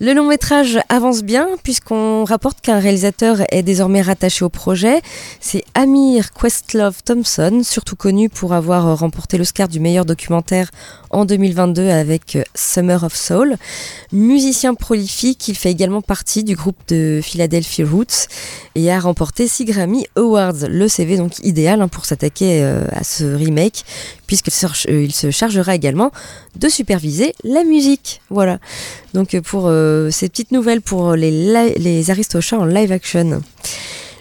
Le 0.00 0.14
long 0.14 0.26
métrage 0.26 0.80
avance 0.88 1.22
bien 1.22 1.48
puisqu'on 1.62 2.24
rapporte 2.24 2.60
qu'un 2.60 2.78
réalisateur 2.78 3.42
est 3.50 3.62
désormais 3.62 4.02
rattaché 4.02 4.44
au 4.44 4.48
projet. 4.48 5.00
C'est 5.40 5.64
Amir 5.74 6.32
Questlove 6.32 7.02
Thompson, 7.04 7.60
surtout 7.62 7.96
connu 7.96 8.28
pour 8.28 8.52
avoir 8.52 8.98
remporté 8.98 9.38
l'Oscar 9.38 9.68
du 9.68 9.80
meilleur 9.80 10.04
documentaire 10.04 10.70
en 11.10 11.24
2022 11.24 11.88
avec 11.88 12.38
Summer 12.54 13.04
of 13.04 13.14
Soul. 13.14 13.56
Musicien 14.12 14.74
prolifique, 14.74 15.46
il 15.48 15.54
fait 15.54 15.70
également 15.70 16.02
partie 16.02 16.42
du 16.42 16.56
groupe 16.56 16.78
de 16.88 17.20
Philadelphia 17.22 17.86
Roots 17.86 18.28
et 18.74 18.90
a 18.90 18.98
remporté 18.98 19.46
6 19.46 19.66
Grammy 19.66 20.06
Awards. 20.16 20.68
Le 20.68 20.88
CV 20.88 21.16
donc 21.16 21.38
idéal 21.40 21.82
hein, 21.82 21.88
pour 21.88 22.06
s'attaquer 22.06 22.62
euh, 22.62 22.86
à 22.92 23.04
ce 23.04 23.24
remake 23.24 23.84
puisqu'il 24.26 25.12
se 25.12 25.30
chargera 25.30 25.74
également 25.74 26.10
de 26.56 26.68
superviser 26.68 27.34
la 27.44 27.64
musique. 27.64 28.22
Voilà. 28.30 28.58
Donc 29.14 29.38
pour 29.40 29.64
euh, 29.66 30.10
ces 30.10 30.28
petites 30.28 30.52
nouvelles 30.52 30.80
pour 30.80 31.14
les, 31.14 31.30
les 31.76 32.10
Aristochats 32.10 32.58
en 32.58 32.64
live 32.64 32.92
action. 32.92 33.42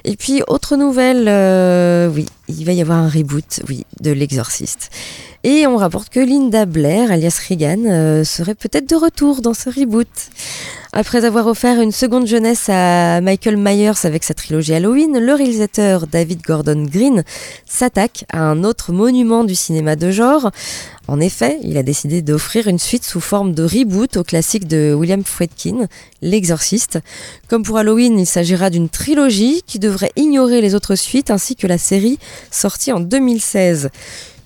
Et 0.04 0.16
puis 0.16 0.42
autre 0.48 0.78
nouvelle, 0.78 1.28
euh, 1.28 2.10
oui, 2.10 2.26
il 2.48 2.66
va 2.66 2.72
y 2.74 2.82
avoir 2.82 2.98
un 2.98 3.10
reboot, 3.10 3.62
oui, 3.70 3.86
de 4.00 4.12
l'Exorciste. 4.12 4.90
Et 5.44 5.66
on 5.66 5.76
rapporte 5.76 6.10
que 6.10 6.20
Linda 6.20 6.66
Blair, 6.66 7.12
alias 7.12 7.40
Regan, 7.50 7.88
euh, 7.88 8.24
serait 8.24 8.54
peut-être 8.54 8.88
de 8.88 8.96
retour 8.96 9.42
dans 9.42 9.56
ce 9.56 9.70
reboot. 9.70 10.08
Après 10.94 11.26
avoir 11.26 11.48
offert 11.48 11.82
une 11.82 11.92
seconde 11.92 12.28
jeunesse 12.28 12.70
à 12.70 13.22
Michael 13.22 13.58
Myers 13.58 14.04
avec 14.04 14.24
sa 14.24 14.36
trilogie 14.36 14.74
Halloween, 14.76 15.18
le 15.18 15.34
réalisateur 15.34 16.06
David 16.06 16.42
Gordon 16.44 16.84
Green 16.84 17.24
s'attaque 17.66 18.26
à 18.32 18.42
un 18.42 18.64
autre 18.64 18.92
monument 18.92 19.44
du 19.44 19.56
cinéma 19.56 19.96
de 19.96 20.12
genre. 20.12 20.52
En 21.08 21.20
effet, 21.20 21.58
il 21.64 21.78
a 21.78 21.84
décidé 21.84 22.22
d'offrir 22.22 22.68
une 22.68 22.78
suite 22.78 23.04
sous 23.04 23.22
forme 23.22 23.54
de 23.54 23.64
reboot 23.64 24.18
au 24.18 24.24
classique 24.24 24.68
de 24.68 24.94
William 24.94 25.24
Friedkin, 25.24 25.88
L'Exorciste. 26.22 27.00
Comme 27.48 27.64
pour 27.64 27.78
Halloween, 27.78 28.20
il 28.20 28.28
s'agira 28.28 28.70
d'une 28.70 28.90
trilogie 28.90 29.64
qui 29.66 29.80
devrait 29.80 30.12
ignorer 30.18 30.62
les 30.62 30.76
autres 30.76 30.96
suites 30.96 31.32
ainsi 31.32 31.56
que 31.56 31.66
la 31.66 31.80
série 31.80 32.20
sortie 32.52 32.92
en 32.92 33.00
2016. 33.00 33.90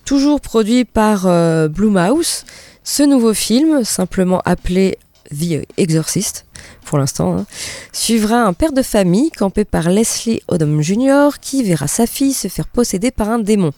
Toujours 0.06 0.40
produit 0.40 0.86
par 0.86 1.26
euh, 1.26 1.68
Blumhouse, 1.68 2.46
ce 2.84 3.04
nouveau 3.04 3.34
film, 3.34 3.84
simplement 3.84 4.42
appelé 4.46 4.98
The 5.32 5.66
Exorcist 5.78 6.46
pour 6.86 6.98
l'instant, 6.98 7.38
hein, 7.38 7.46
suivra 7.92 8.44
un 8.44 8.54
père 8.54 8.72
de 8.72 8.82
famille 8.82 9.32
campé 9.32 9.66
par 9.66 9.90
Leslie 9.90 10.42
Odom 10.48 10.82
Jr. 10.82 11.30
qui 11.42 11.64
verra 11.64 11.88
sa 11.88 12.08
fille 12.08 12.34
se 12.34 12.48
faire 12.48 12.68
posséder 12.68 13.12
par 13.12 13.30
un 13.30 13.40
démon. 13.40 13.72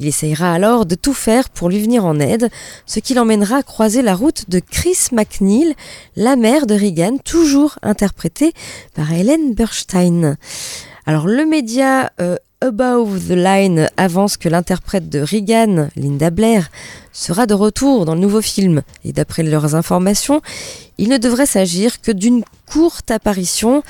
Il 0.00 0.06
essayera 0.06 0.52
alors 0.52 0.84
de 0.84 0.96
tout 0.96 1.14
faire 1.14 1.48
pour 1.48 1.68
lui 1.68 1.80
venir 1.80 2.04
en 2.04 2.18
aide, 2.18 2.50
ce 2.86 3.00
qui 3.00 3.14
l'emmènera 3.14 3.58
à 3.58 3.62
croiser 3.62 4.02
la 4.02 4.14
route 4.14 4.50
de 4.50 4.58
Chris 4.60 4.98
McNeil, 5.12 5.74
la 6.16 6.36
mère 6.36 6.66
de 6.66 6.74
Regan, 6.74 7.18
toujours 7.24 7.78
interprétée 7.82 8.52
par 8.94 9.12
Helen 9.12 9.54
Burstein. 9.54 10.36
Alors 11.06 11.26
le 11.26 11.46
média 11.46 12.10
euh, 12.20 12.36
Above 12.62 13.26
the 13.26 13.30
Line 13.30 13.88
avance 13.96 14.36
que 14.36 14.50
l'interprète 14.50 15.08
de 15.08 15.20
Regan, 15.20 15.88
Linda 15.96 16.28
Blair, 16.28 16.70
sera 17.10 17.46
de 17.46 17.54
retour 17.54 18.04
dans 18.04 18.14
le 18.14 18.20
nouveau 18.20 18.42
film. 18.42 18.82
Et 19.02 19.14
d'après 19.14 19.42
leurs 19.42 19.74
informations, 19.74 20.42
il 20.98 21.08
ne 21.08 21.16
devrait 21.16 21.46
s'agir 21.46 22.02
que 22.02 22.12
d'une 22.12 22.44
courte 22.70 23.10
apparition, 23.10 23.82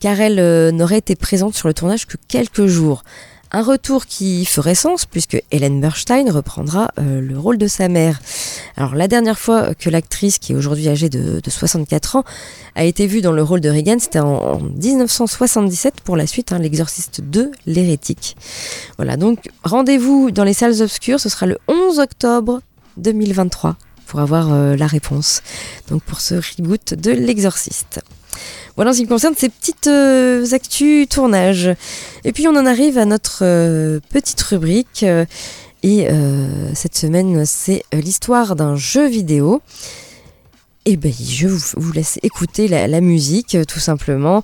car 0.00 0.20
elle 0.20 0.38
euh, 0.38 0.70
n'aurait 0.70 0.98
été 0.98 1.16
présente 1.16 1.54
sur 1.54 1.66
le 1.66 1.72
tournage 1.72 2.06
que 2.06 2.18
quelques 2.28 2.66
jours. 2.66 3.04
Un 3.52 3.62
retour 3.62 4.06
qui 4.06 4.44
ferait 4.44 4.76
sens 4.76 5.06
puisque 5.06 5.42
Helen 5.50 5.80
Bernstein 5.80 6.30
reprendra 6.30 6.92
euh, 6.98 7.20
le 7.20 7.36
rôle 7.36 7.58
de 7.58 7.66
sa 7.66 7.88
mère. 7.88 8.20
Alors 8.76 8.94
la 8.94 9.08
dernière 9.08 9.38
fois 9.38 9.74
que 9.74 9.90
l'actrice, 9.90 10.38
qui 10.38 10.52
est 10.52 10.54
aujourd'hui 10.54 10.88
âgée 10.88 11.08
de, 11.08 11.40
64 11.48 12.16
ans, 12.16 12.24
a 12.76 12.84
été 12.84 13.08
vue 13.08 13.22
dans 13.22 13.32
le 13.32 13.42
rôle 13.42 13.60
de 13.60 13.68
Regan, 13.68 13.98
c'était 13.98 14.20
en, 14.20 14.60
1977 14.60 16.00
pour 16.02 16.16
la 16.16 16.28
suite, 16.28 16.52
hein, 16.52 16.58
l'exorciste 16.60 17.22
2, 17.22 17.50
l'hérétique. 17.66 18.36
Voilà, 18.98 19.16
donc 19.16 19.50
rendez-vous 19.64 20.30
dans 20.30 20.44
les 20.44 20.54
salles 20.54 20.80
obscures, 20.80 21.18
ce 21.18 21.28
sera 21.28 21.46
le 21.46 21.58
11 21.66 21.98
octobre 21.98 22.60
2023 22.98 23.76
pour 24.06 24.20
avoir 24.20 24.52
euh, 24.52 24.76
la 24.76 24.86
réponse. 24.86 25.42
Donc 25.88 26.02
pour 26.02 26.20
ce 26.20 26.34
reboot 26.36 26.94
de 26.94 27.10
l'exorciste. 27.10 28.00
Voilà 28.76 28.92
en 28.92 28.94
ce 28.94 29.00
qui 29.00 29.06
concerne 29.06 29.34
ces 29.36 29.48
petites 29.48 29.88
euh, 29.88 30.46
actus 30.52 31.08
tournage. 31.08 31.70
Et 32.24 32.32
puis 32.32 32.48
on 32.48 32.56
en 32.56 32.66
arrive 32.66 32.98
à 32.98 33.04
notre 33.04 33.40
euh, 33.42 34.00
petite 34.10 34.40
rubrique. 34.40 35.02
Euh, 35.02 35.24
et 35.82 36.06
cette 36.74 36.94
semaine, 36.94 37.46
c'est 37.46 37.84
l'histoire 37.94 38.54
d'un 38.54 38.76
jeu 38.76 39.08
vidéo. 39.08 39.62
Et 40.84 40.98
ben, 40.98 41.10
je 41.10 41.48
vous, 41.48 41.92
laisse 41.92 42.18
écouter 42.22 42.68
la, 42.68 43.00
musique, 43.00 43.56
tout 43.66 43.78
simplement. 43.78 44.42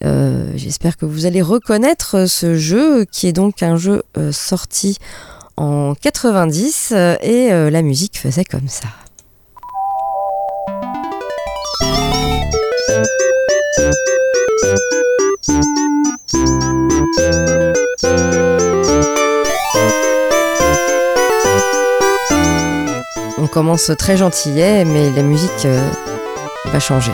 J'espère 0.00 0.96
que 0.96 1.04
vous 1.04 1.26
allez 1.26 1.42
reconnaître 1.42 2.28
ce 2.28 2.56
jeu, 2.56 3.04
qui 3.04 3.26
est 3.26 3.32
donc 3.32 3.64
un 3.64 3.76
jeu 3.76 4.04
sorti 4.30 4.98
en 5.56 5.96
90, 6.00 6.92
et 7.20 7.48
la 7.50 7.82
musique 7.82 8.16
faisait 8.16 8.44
comme 8.44 8.68
ça. 8.68 8.86
On 23.38 23.46
commence 23.46 23.90
très 23.98 24.16
gentillet, 24.16 24.84
mais 24.84 25.10
la 25.10 25.22
musique 25.22 25.50
euh, 25.66 25.80
va 26.66 26.80
changer. 26.80 27.12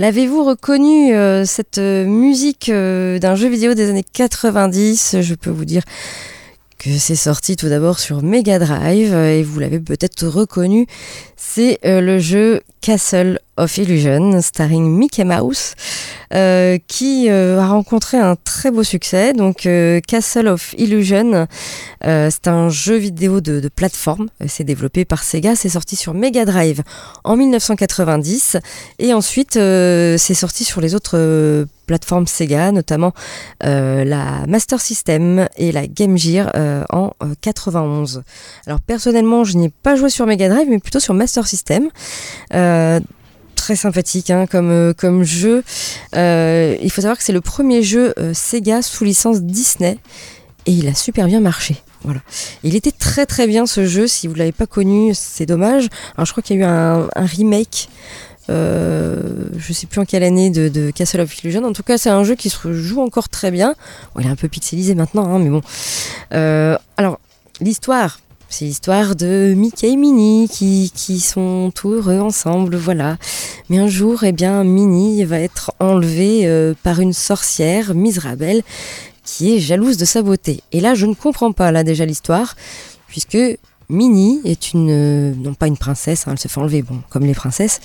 L'avez-vous 0.00 0.44
reconnu 0.44 1.14
euh, 1.14 1.44
cette 1.44 1.76
euh, 1.76 2.06
musique 2.06 2.70
euh, 2.70 3.18
d'un 3.18 3.34
jeu 3.34 3.50
vidéo 3.50 3.74
des 3.74 3.90
années 3.90 4.02
90 4.02 5.20
Je 5.20 5.34
peux 5.34 5.50
vous 5.50 5.66
dire 5.66 5.82
que 6.78 6.88
c'est 6.96 7.16
sorti 7.16 7.54
tout 7.54 7.68
d'abord 7.68 7.98
sur 7.98 8.22
Mega 8.22 8.58
Drive 8.58 9.12
et 9.12 9.42
vous 9.42 9.60
l'avez 9.60 9.78
peut-être 9.78 10.26
reconnu, 10.26 10.86
c'est 11.36 11.78
le 11.84 12.18
jeu 12.18 12.62
Castle 12.80 13.38
of 13.56 13.76
Illusion 13.76 14.40
starring 14.40 14.96
Mickey 14.96 15.24
Mouse 15.24 15.74
qui 16.86 17.28
a 17.28 17.66
rencontré 17.66 18.16
un 18.16 18.36
très 18.36 18.70
beau 18.70 18.84
succès. 18.84 19.32
Donc 19.32 19.68
Castle 20.06 20.48
of 20.48 20.74
Illusion, 20.78 21.46
c'est 22.02 22.48
un 22.48 22.68
jeu 22.68 22.96
vidéo 22.96 23.40
de, 23.40 23.68
plateforme, 23.68 24.28
c'est 24.46 24.64
développé 24.64 25.04
par 25.04 25.22
Sega, 25.22 25.56
c'est 25.56 25.68
sorti 25.68 25.96
sur 25.96 26.14
Mega 26.14 26.44
Drive 26.44 26.82
en 27.24 27.36
1990 27.36 28.56
et 28.98 29.12
ensuite 29.12 29.54
c'est 29.54 30.34
sorti 30.34 30.64
sur 30.64 30.80
les 30.80 30.94
autres 30.94 31.66
plateformes 31.90 32.28
Sega, 32.28 32.70
notamment 32.70 33.12
euh, 33.64 34.04
la 34.04 34.46
Master 34.46 34.80
System 34.80 35.48
et 35.56 35.72
la 35.72 35.88
Game 35.88 36.16
Gear 36.16 36.52
euh, 36.54 36.84
en 36.90 37.10
91. 37.40 38.18
Euh, 38.18 38.20
Alors 38.68 38.80
personnellement, 38.80 39.42
je 39.42 39.58
n'ai 39.58 39.70
pas 39.70 39.96
joué 39.96 40.08
sur 40.08 40.24
Mega 40.24 40.48
Drive, 40.48 40.68
mais 40.70 40.78
plutôt 40.78 41.00
sur 41.00 41.14
Master 41.14 41.48
System 41.48 41.88
très 43.54 43.76
sympathique 43.76 44.30
hein, 44.30 44.46
comme, 44.46 44.94
comme 44.96 45.22
jeu. 45.22 45.62
il 46.14 46.90
faut 46.90 47.00
savoir 47.02 47.18
que 47.18 47.24
c'est 47.24 47.32
le 47.32 47.40
premier 47.40 47.82
jeu 47.82 48.14
Sega 48.32 48.82
sous 48.82 49.04
licence 49.04 49.42
Disney 49.42 49.98
et 50.66 50.72
il 50.72 50.88
a 50.88 50.94
super 50.94 51.26
bien 51.26 51.40
marché. 51.40 51.82
Il 52.62 52.76
était 52.76 52.92
très 52.92 53.26
très 53.26 53.46
bien 53.46 53.66
ce 53.66 53.86
jeu. 53.86 54.06
Si 54.06 54.26
vous 54.26 54.34
l'avez 54.34 54.52
pas 54.52 54.66
connu, 54.66 55.12
c'est 55.14 55.46
dommage. 55.46 55.88
Je 56.18 56.30
crois 56.30 56.42
qu'il 56.42 56.56
y 56.56 56.62
a 56.62 56.62
eu 56.62 56.66
un, 56.66 57.08
remake 57.16 57.88
euh, 58.48 59.20
je 59.58 59.72
sais 59.72 59.86
plus 59.86 60.00
en 60.00 60.04
quelle 60.04 60.24
année 60.24 60.50
de, 60.50 60.90
Castle 60.90 61.20
of 61.20 61.38
Illusion. 61.38 61.64
En 61.64 61.72
tout 61.72 61.82
cas, 61.82 61.98
c'est 61.98 62.10
un 62.10 62.24
jeu 62.24 62.34
qui 62.34 62.50
se 62.50 62.72
joue 62.72 63.00
encore 63.00 63.28
très 63.28 63.50
bien. 63.50 63.74
il 64.18 64.26
est 64.26 64.30
un 64.30 64.36
peu 64.36 64.48
pixelisé 64.48 64.94
maintenant, 64.94 65.32
hein, 65.32 65.38
mais 65.38 65.50
bon. 65.50 65.60
Euh, 66.32 66.76
alors, 66.96 67.20
l'histoire. 67.60 68.18
C'est 68.52 68.64
l'histoire 68.64 69.14
de 69.14 69.54
Mickey 69.56 69.92
et 69.92 69.96
Minnie 69.96 70.48
qui, 70.48 71.20
sont 71.20 71.70
tout 71.72 71.90
heureux 71.90 72.18
ensemble, 72.18 72.74
voilà. 72.74 73.16
Mais 73.68 73.78
un 73.78 73.86
jour, 73.86 74.24
eh 74.24 74.32
bien, 74.32 74.64
Minnie 74.64 75.22
va 75.24 75.38
être 75.38 75.72
enlevée 75.78 76.48
euh, 76.48 76.74
par 76.82 76.98
une 76.98 77.12
sorcière, 77.12 77.94
Misrabel, 77.94 78.62
qui 79.24 79.54
est 79.54 79.60
jalouse 79.60 79.96
de 79.98 80.04
sa 80.04 80.22
beauté. 80.22 80.62
Et 80.72 80.80
là, 80.80 80.94
je 80.94 81.06
ne 81.06 81.14
comprends 81.14 81.52
pas, 81.52 81.70
là, 81.70 81.84
déjà, 81.84 82.04
l'histoire, 82.04 82.56
puisque 83.06 83.38
Minnie 83.88 84.40
est 84.44 84.72
une, 84.72 84.90
euh, 84.90 85.32
non 85.36 85.54
pas 85.54 85.68
une 85.68 85.78
princesse, 85.78 86.26
hein, 86.26 86.32
elle 86.32 86.38
se 86.40 86.48
fait 86.48 86.60
enlever, 86.60 86.82
bon, 86.82 86.98
comme 87.08 87.26
les 87.26 87.34
princesses, 87.34 87.80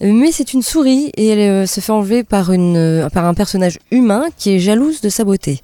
mais 0.00 0.30
c'est 0.30 0.52
une 0.52 0.62
souris 0.62 1.10
et 1.16 1.26
elle 1.26 1.64
euh, 1.64 1.66
se 1.66 1.80
fait 1.80 1.92
enlever 1.92 2.22
par 2.22 2.50
un 2.50 3.34
personnage 3.34 3.80
humain 3.90 4.26
qui 4.36 4.52
est 4.52 4.60
jalouse 4.60 5.00
de 5.00 5.08
sa 5.08 5.24
beauté. 5.24 5.62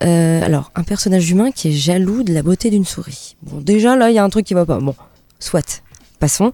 Alors, 0.00 0.70
un 0.74 0.82
personnage 0.82 1.30
humain 1.30 1.50
qui 1.50 1.68
est 1.68 1.72
jaloux 1.72 2.22
de 2.22 2.32
la 2.32 2.42
beauté 2.42 2.70
d'une 2.70 2.84
souris. 2.84 3.36
Bon, 3.42 3.60
déjà 3.60 3.96
là, 3.96 4.10
il 4.10 4.14
y 4.14 4.18
a 4.18 4.24
un 4.24 4.30
truc 4.30 4.46
qui 4.46 4.54
va 4.54 4.66
pas. 4.66 4.78
Bon, 4.78 4.94
soit 5.38 5.82
passons. 6.18 6.52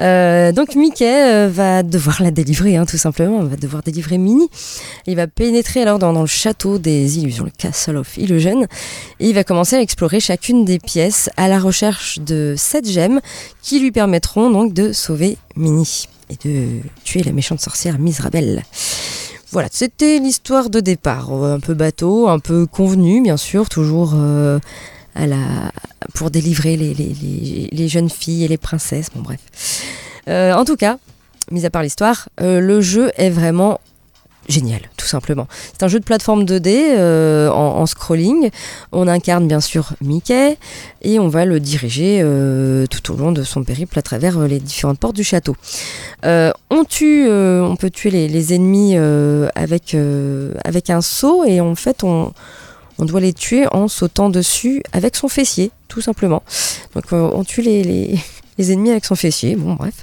Euh, 0.00 0.52
donc 0.52 0.74
Mickey 0.74 1.06
euh, 1.06 1.48
va 1.48 1.82
devoir 1.82 2.22
la 2.22 2.30
délivrer, 2.30 2.76
hein, 2.76 2.86
tout 2.86 2.98
simplement. 2.98 3.42
Il 3.42 3.48
va 3.48 3.56
devoir 3.56 3.82
délivrer 3.82 4.18
Minnie. 4.18 4.48
Il 5.06 5.16
va 5.16 5.26
pénétrer 5.26 5.82
alors 5.82 5.98
dans, 5.98 6.12
le 6.20 6.26
château 6.26 6.78
des 6.78 7.18
illusions, 7.18 7.44
le 7.44 7.50
Castle 7.50 7.96
of 7.96 8.16
Illusion, 8.16 8.62
et 9.20 9.28
il 9.28 9.34
va 9.34 9.44
commencer 9.44 9.76
à 9.76 9.80
explorer 9.80 10.20
chacune 10.20 10.64
des 10.64 10.78
pièces 10.78 11.30
à 11.36 11.48
la 11.48 11.58
recherche 11.58 12.18
de 12.20 12.54
sept 12.56 12.88
gemmes 12.88 13.20
qui 13.62 13.80
lui 13.80 13.92
permettront 13.92 14.50
donc 14.50 14.72
de 14.72 14.92
sauver 14.92 15.38
Minnie 15.56 16.08
et 16.28 16.48
de 16.48 16.66
tuer 17.04 17.22
la 17.22 17.32
méchante 17.32 17.60
sorcière 17.60 17.98
Misrabel. 17.98 18.64
Voilà, 19.56 19.70
c'était 19.72 20.18
l'histoire 20.18 20.68
de 20.68 20.80
départ, 20.80 21.32
un 21.32 21.60
peu 21.60 21.72
bateau, 21.72 22.28
un 22.28 22.38
peu 22.38 22.66
convenu, 22.66 23.22
bien 23.22 23.38
sûr, 23.38 23.70
toujours 23.70 24.12
euh, 24.14 24.58
pour 26.12 26.30
délivrer 26.30 26.76
les, 26.76 27.88
jeunes 27.88 28.10
filles 28.10 28.44
et 28.44 28.48
les 28.48 28.58
princesses. 28.58 29.06
Bon, 29.14 29.22
bref. 29.22 29.40
Euh, 30.28 30.52
en 30.52 30.66
tout 30.66 30.76
cas, 30.76 30.98
mis 31.50 31.64
à 31.64 31.70
part 31.70 31.82
l'histoire, 31.82 32.28
euh, 32.42 32.60
le 32.60 32.82
jeu 32.82 33.10
est 33.16 33.30
vraiment 33.30 33.80
génial, 34.48 34.80
tout 34.96 35.06
simplement. 35.06 35.46
C'est 35.72 35.84
un 35.84 35.88
jeu 35.88 36.00
de 36.00 36.04
plateforme 36.04 36.44
2D 36.44 36.68
euh, 36.68 37.50
en, 37.50 37.86
scrolling. 37.86 38.50
On 38.92 39.08
incarne 39.08 39.46
bien 39.48 39.60
sûr 39.60 39.92
Mickey 40.00 40.56
et 41.02 41.18
on 41.18 41.28
va 41.28 41.44
le 41.44 41.60
diriger 41.60 42.20
tout 42.90 43.12
au 43.12 43.16
long 43.16 43.32
de 43.32 43.42
son 43.42 43.64
périple 43.64 43.98
à 43.98 44.02
travers 44.02 44.38
les 44.40 44.60
différentes 44.60 44.98
portes 44.98 45.16
du 45.16 45.24
château. 45.24 45.56
on 46.24 46.84
tue, 46.88 47.28
on 47.30 47.76
peut 47.76 47.90
tuer 47.90 48.10
les, 48.10 48.28
les 48.28 48.54
ennemis 48.54 48.96
avec 49.54 49.96
avec 50.64 50.90
un 50.90 51.00
saut 51.00 51.44
et 51.44 51.60
en 51.60 51.74
fait 51.74 52.02
on 52.02 52.32
on 52.98 53.04
doit 53.04 53.20
les 53.20 53.32
tuer 53.32 53.66
en 53.72 53.88
sautant 53.88 54.30
dessus 54.30 54.82
avec 54.92 55.16
son 55.16 55.28
fessier, 55.28 55.70
tout 55.88 56.00
simplement. 56.00 56.42
Donc 56.94 57.04
on 57.12 57.44
tue 57.44 57.62
les, 57.62 57.82
les, 57.82 58.18
les 58.58 58.72
ennemis 58.72 58.90
avec 58.90 59.04
son 59.04 59.14
fessier, 59.14 59.56
bon 59.56 59.74
bref. 59.74 59.94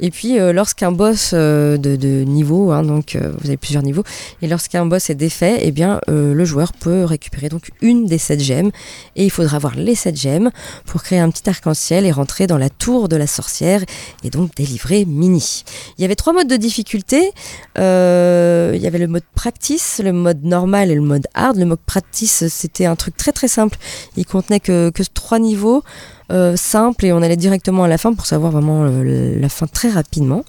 Et 0.00 0.10
puis 0.10 0.38
euh, 0.38 0.52
lorsqu'un 0.52 0.92
boss 0.92 1.32
euh, 1.34 1.76
de, 1.76 1.96
de, 1.96 2.24
niveau, 2.24 2.72
hein, 2.72 2.82
donc 2.82 3.14
euh, 3.14 3.32
vous 3.38 3.48
avez 3.48 3.58
plusieurs 3.58 3.82
niveaux, 3.82 4.02
et 4.40 4.48
lorsqu'un 4.48 4.86
boss 4.86 5.10
est 5.10 5.14
défait, 5.14 5.58
eh 5.62 5.72
bien 5.72 6.00
le 6.08 6.44
joueur 6.44 6.72
peut 6.72 7.04
récupérer 7.04 7.48
donc 7.48 7.70
une 7.82 8.06
des 8.06 8.18
sept 8.18 8.40
gemmes, 8.40 8.70
et 9.16 9.24
il 9.24 9.30
faudra 9.30 9.56
avoir 9.56 9.74
les 9.76 9.94
sept 9.94 10.16
gemmes 10.18 10.50
pour 10.86 11.02
créer 11.02 11.18
un 11.18 11.30
petit 11.30 11.48
arc-en-ciel 11.48 12.06
et 12.06 12.12
rentrer 12.12 12.46
dans 12.46 12.58
la 12.58 12.70
tour 12.70 13.08
de 13.08 13.16
la 13.16 13.26
sorcière, 13.26 13.82
et 14.24 14.30
donc 14.30 14.54
délivrer 14.54 15.04
Mini. 15.04 15.64
Il 15.98 16.02
y 16.02 16.04
avait 16.04 16.14
trois 16.14 16.32
modes 16.32 16.48
de 16.48 16.56
difficulté, 16.56 17.32
il 17.76 18.80
y 18.80 18.86
avait 18.86 18.98
le 18.98 19.08
mode 19.08 19.24
practice, 19.34 20.00
le 20.02 20.12
mode 20.12 20.44
normal 20.44 20.90
et 20.90 20.94
le 20.94 21.02
mode 21.02 21.26
hard. 21.34 21.58
Le 21.58 21.66
mode 21.66 21.80
practice 21.84 22.48
c'était 22.48 22.86
un 22.86 22.96
truc 22.96 23.16
très 23.16 23.32
très 23.32 23.48
simple, 23.48 23.76
il 24.16 24.24
contenait 24.24 24.60
que, 24.60 24.90
que 24.90 25.02
trois 25.02 25.38
niveaux. 25.38 25.82
Euh, 26.30 26.54
simple 26.56 27.06
et 27.06 27.12
on 27.12 27.22
allait 27.22 27.36
directement 27.36 27.84
à 27.84 27.88
la 27.88 27.98
fin 27.98 28.12
pour 28.14 28.26
savoir 28.26 28.52
vraiment 28.52 28.84
euh, 28.84 29.38
la 29.38 29.48
fin 29.48 29.66
très 29.66 29.88
rapidement. 29.88 30.44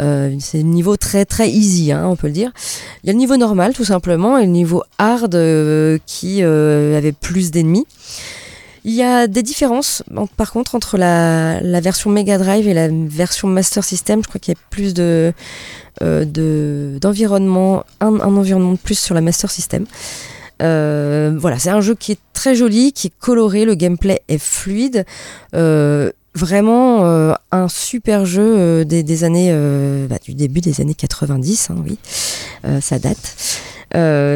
Euh, 0.00 0.34
c'est 0.40 0.58
le 0.58 0.64
niveau 0.64 0.96
très 0.96 1.24
très 1.24 1.48
easy, 1.48 1.92
hein, 1.92 2.04
on 2.06 2.16
peut 2.16 2.26
le 2.26 2.32
dire. 2.32 2.50
Il 3.02 3.06
y 3.06 3.10
a 3.10 3.12
le 3.12 3.18
niveau 3.18 3.36
normal 3.36 3.74
tout 3.74 3.84
simplement 3.84 4.38
et 4.38 4.44
le 4.44 4.50
niveau 4.50 4.82
hard 4.98 5.38
qui 6.06 6.42
avait 6.42 7.12
plus 7.12 7.50
d'ennemis. 7.52 7.86
Il 8.86 8.92
y 8.92 9.02
a 9.02 9.28
des 9.28 9.42
différences, 9.42 10.02
par 10.36 10.52
contre, 10.52 10.74
entre 10.74 10.98
la, 10.98 11.80
version 11.80 12.10
Mega 12.10 12.36
Drive 12.36 12.68
et 12.68 12.74
la 12.74 12.88
version 12.88 13.48
Master 13.48 13.82
System. 13.82 14.20
Je 14.22 14.28
crois 14.28 14.38
qu'il 14.40 14.52
y 14.52 14.56
a 14.56 14.60
plus 14.70 14.94
de 14.94 15.32
d'environnement, 16.00 17.84
un, 18.00 18.18
environnement 18.18 18.72
de 18.72 18.78
plus 18.78 18.98
sur 18.98 19.14
la 19.14 19.20
Master 19.20 19.50
System. 19.50 19.86
Euh, 20.64 21.32
voilà, 21.36 21.58
c'est 21.58 21.70
un 21.70 21.80
jeu 21.80 21.94
qui 21.94 22.12
est 22.12 22.18
très 22.32 22.54
joli, 22.54 22.92
qui 22.92 23.08
est 23.08 23.12
coloré, 23.18 23.64
le 23.64 23.74
gameplay 23.74 24.20
est 24.28 24.38
fluide. 24.38 25.04
Euh, 25.54 26.10
vraiment 26.34 27.04
euh, 27.04 27.32
un 27.52 27.68
super 27.68 28.26
jeu 28.26 28.84
des, 28.84 29.24
années 29.24 29.52
bah, 30.08 30.16
du 30.24 30.34
début 30.34 30.60
des 30.60 30.80
années 30.80 30.94
90 30.94 31.70
hein, 31.70 31.76
oui. 31.84 31.98
Ça 32.80 32.98
date. 32.98 33.60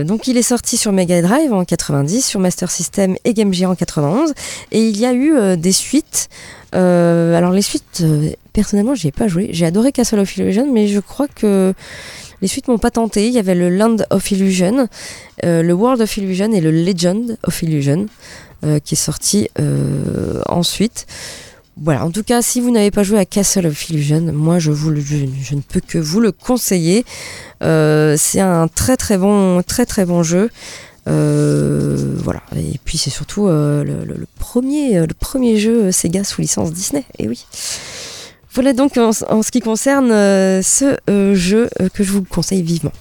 Donc 0.07 0.29
il 0.29 0.37
est 0.37 0.43
sorti 0.43 0.77
sur 0.77 0.93
Mega 0.93 1.21
Drive 1.23 1.53
en 1.53 1.65
90 1.65 2.25
sur 2.25 2.39
Master 2.39 2.71
System 2.71 3.17
et 3.25 3.35
Game 3.35 3.53
Gear 3.53 3.71
en 3.71 3.75
91 3.75 4.33
et 4.71 4.87
il 4.87 4.97
y 4.97 5.07
a 5.07 5.13
eu 5.13 5.57
des 5.57 5.73
suites. 5.73 6.29
Alors 6.73 7.51
les 7.51 7.63
suites 7.63 8.05
personnellement 8.53 8.95
j'ai 8.95 9.11
pas 9.11 9.27
joué. 9.27 9.49
J'ai 9.51 9.67
adoré 9.67 9.91
Castle 9.91 10.21
of 10.21 10.37
Illusion 10.37 10.73
mais 10.73 10.87
je 10.87 11.01
crois 11.01 11.27
que 11.27 11.75
les 12.43 12.49
suites 12.49 12.69
m'ont 12.69 12.79
pas 12.79 12.91
tenté. 12.91 13.27
Il 13.27 13.33
y 13.33 13.39
avait 13.39 13.55
le 13.55 13.71
Land 13.71 13.97
of 14.11 14.31
Illusion, 14.31 14.89
euh, 15.45 15.63
le 15.63 15.73
World 15.73 16.01
of 16.01 16.17
Illusion 16.17 16.53
et 16.53 16.61
le 16.61 16.71
Legend 16.71 17.37
of 17.45 17.63
Illusion 17.63 18.07
euh, 18.65 18.79
qui 18.81 18.95
est 18.95 18.99
sorti 18.99 19.49
euh, 19.61 20.41
ensuite. 20.47 21.07
Voilà, 21.81 22.05
en 22.05 22.11
tout 22.11 22.25
cas, 22.25 22.43
si 22.43 22.61
vous 22.61 22.73
n'avez 22.73 22.91
pas 22.91 23.05
joué 23.05 23.21
à 23.21 23.25
Castle 23.25 23.67
of 23.67 23.91
Illusion, 23.91 24.33
moi 24.33 24.59
je, 24.59 24.73
ne 24.73 25.61
peux 25.61 25.81
que 25.81 25.99
vous 25.99 26.21
le 26.21 26.33
conseiller. 26.33 27.05
c'est 27.61 28.41
un 28.41 28.67
très 28.67 28.97
très 28.97 29.17
bon, 29.17 29.63
très 29.63 29.87
très 29.87 30.05
bon 30.05 30.25
jeu. 30.25 30.51
voilà, 31.07 32.43
et 32.57 32.81
puis 32.85 32.99
c'est 32.99 33.11
surtout 33.11 33.47
le, 33.47 33.85
le, 33.85 34.27
premier, 34.41 35.07
le 35.07 35.15
premier 35.15 35.59
jeu 35.59 35.93
Sega 35.93 36.25
sous 36.25 36.41
licence 36.41 36.73
Disney. 36.73 37.05
Et 37.17 37.29
oui. 37.29 37.47
Voilà 38.55 38.73
donc 38.73 38.97
en, 38.97 39.13
ce 39.13 39.51
qui 39.51 39.61
concerne 39.61 40.11
euh, 40.11 40.63
ce 40.63 40.97
euh, 41.11 41.35
jeu 41.35 41.69
euh, 41.81 41.89
que 41.89 42.03
je 42.03 42.13
vous 42.13 42.23
conseille 42.23 42.63
vivement. 42.63 42.93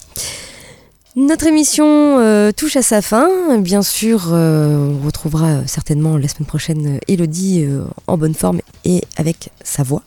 Notre 1.16 1.48
émission 1.48 2.52
touche 2.56 2.76
à 2.76 2.84
sa 2.84 3.02
fin. 3.02 3.28
Bien 3.58 3.82
sûr, 3.82 4.28
on 4.32 5.00
retrouvera 5.04 5.66
certainement 5.66 6.16
la 6.16 6.28
semaine 6.28 6.46
prochaine 6.46 7.00
Elodie 7.08 7.66
en 8.06 8.20
bonne 8.20 8.36
forme 8.36 8.62
et 8.86 9.02
avec 9.18 9.50
sa 9.64 9.82
voix. 9.82 10.04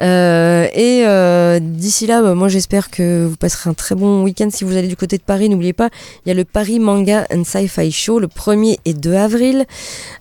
Euh, 0.00 0.66
et 0.72 1.04
euh, 1.06 1.58
d'ici 1.60 2.06
là, 2.06 2.22
bah, 2.22 2.34
moi 2.34 2.48
j'espère 2.48 2.90
que 2.90 3.26
vous 3.26 3.36
passerez 3.36 3.70
un 3.70 3.74
très 3.74 3.94
bon 3.94 4.22
week-end. 4.22 4.48
Si 4.50 4.64
vous 4.64 4.76
allez 4.76 4.88
du 4.88 4.96
côté 4.96 5.16
de 5.16 5.22
Paris, 5.22 5.48
n'oubliez 5.48 5.72
pas, 5.72 5.90
il 6.24 6.28
y 6.28 6.32
a 6.32 6.34
le 6.34 6.44
Paris 6.44 6.78
Manga 6.78 7.26
and 7.32 7.44
Sci-Fi 7.44 7.90
Show 7.90 8.18
le 8.18 8.26
1er 8.26 8.78
et 8.84 8.94
2 8.94 9.14
avril. 9.14 9.64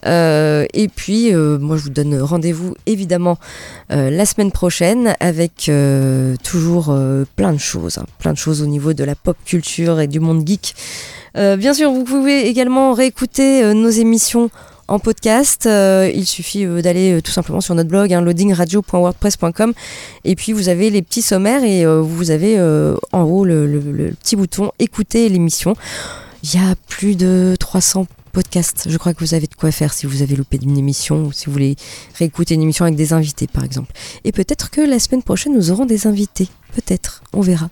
Euh, 0.06 0.66
et 0.74 0.88
puis, 0.88 1.34
moi 1.34 1.78
je 1.78 1.84
vous 1.84 1.90
donne 1.90 2.20
rendez-vous 2.22 2.76
évidemment 2.86 3.38
la 3.90 4.26
semaine 4.26 4.52
prochaine 4.52 5.16
avec 5.20 5.72
toujours 6.44 6.96
plein 7.36 7.54
de 7.54 7.60
choses, 7.60 7.98
hein. 7.98 8.06
plein 8.20 8.34
de 8.34 8.38
choses 8.38 8.62
au 8.62 8.68
niveau 8.68 8.94
de 8.94 9.04
la 9.04 9.16
pop 9.16 9.38
culture 9.46 10.00
et 10.00 10.08
du 10.08 10.20
monde 10.20 10.48
geek. 10.48 10.76
bien 11.36 11.74
sûr, 11.74 11.92
vous 11.92 12.04
pouvez 12.04 12.48
également 12.48 12.94
réécouter 12.94 13.74
nos 13.74 13.90
émissions 13.90 14.50
en 14.88 15.00
podcast. 15.00 15.66
Euh, 15.66 16.12
il 16.14 16.26
suffit 16.26 16.66
euh, 16.66 16.82
d'aller 16.82 17.14
euh, 17.14 17.22
tout 17.22 17.32
simplement 17.32 17.62
sur 17.62 17.76
notre 17.76 17.90
blog, 17.90 18.14
hein, 18.14 18.22
loadingradio.wordpress.com, 18.22 19.74
et 20.24 20.36
puis 20.36 20.54
vous 20.54 20.70
avez 20.70 20.90
les 20.90 21.02
petits 21.02 21.22
sommaires 21.22 21.64
et 21.64 21.86
vous 21.86 22.32
avez 22.32 22.60
en 23.12 23.24
haut 23.24 23.46
le, 23.46 24.14
petit 24.20 24.36
bouton 24.36 24.72
écouter 24.80 25.30
l'émission. 25.30 25.76
Il 26.44 26.54
y 26.54 26.58
a 26.58 26.76
plus 26.88 27.16
de 27.16 27.56
300 27.60 28.06
podcasts. 28.32 28.88
Je 28.90 28.98
crois 28.98 29.14
que 29.14 29.20
vous 29.20 29.34
avez 29.34 29.48
de 29.48 29.56
quoi 29.56 29.72
faire 29.72 29.94
si 29.94 30.06
vous 30.06 30.22
avez 30.22 30.36
loupé 30.36 30.60
une 30.62 30.78
émission 30.78 31.26
ou 31.26 31.32
si 31.32 31.46
vous 31.48 31.54
voulez 31.54 31.76
réécouter 32.20 32.54
une 32.54 32.62
émission 32.62 32.86
avec 32.86 32.96
des 32.96 33.14
invités, 33.14 33.48
par 33.48 33.64
exemple. 33.64 33.92
Et 34.24 34.32
peut-être 34.32 34.70
que 34.70 34.82
la 34.82 35.00
semaine 35.00 35.24
prochaine, 35.24 35.54
nous 35.54 35.72
aurons 35.72 35.86
des 35.86 36.06
invités. 36.08 36.48
Peut-être. 36.76 37.24
On 37.34 37.42
verra. 37.42 37.70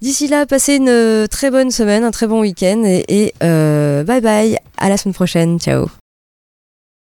D'ici 0.00 0.28
là, 0.28 0.46
passez 0.46 0.76
une 0.76 1.26
très 1.28 1.50
bonne 1.50 1.70
semaine, 1.70 2.04
un 2.04 2.10
très 2.10 2.26
bon 2.26 2.40
week-end 2.40 2.82
et, 2.84 3.04
et 3.08 3.34
bye 3.40 4.20
bye. 4.20 4.58
À 4.76 4.88
la 4.88 4.96
semaine 4.96 5.14
prochaine. 5.14 5.58
Ciao. 5.60 5.88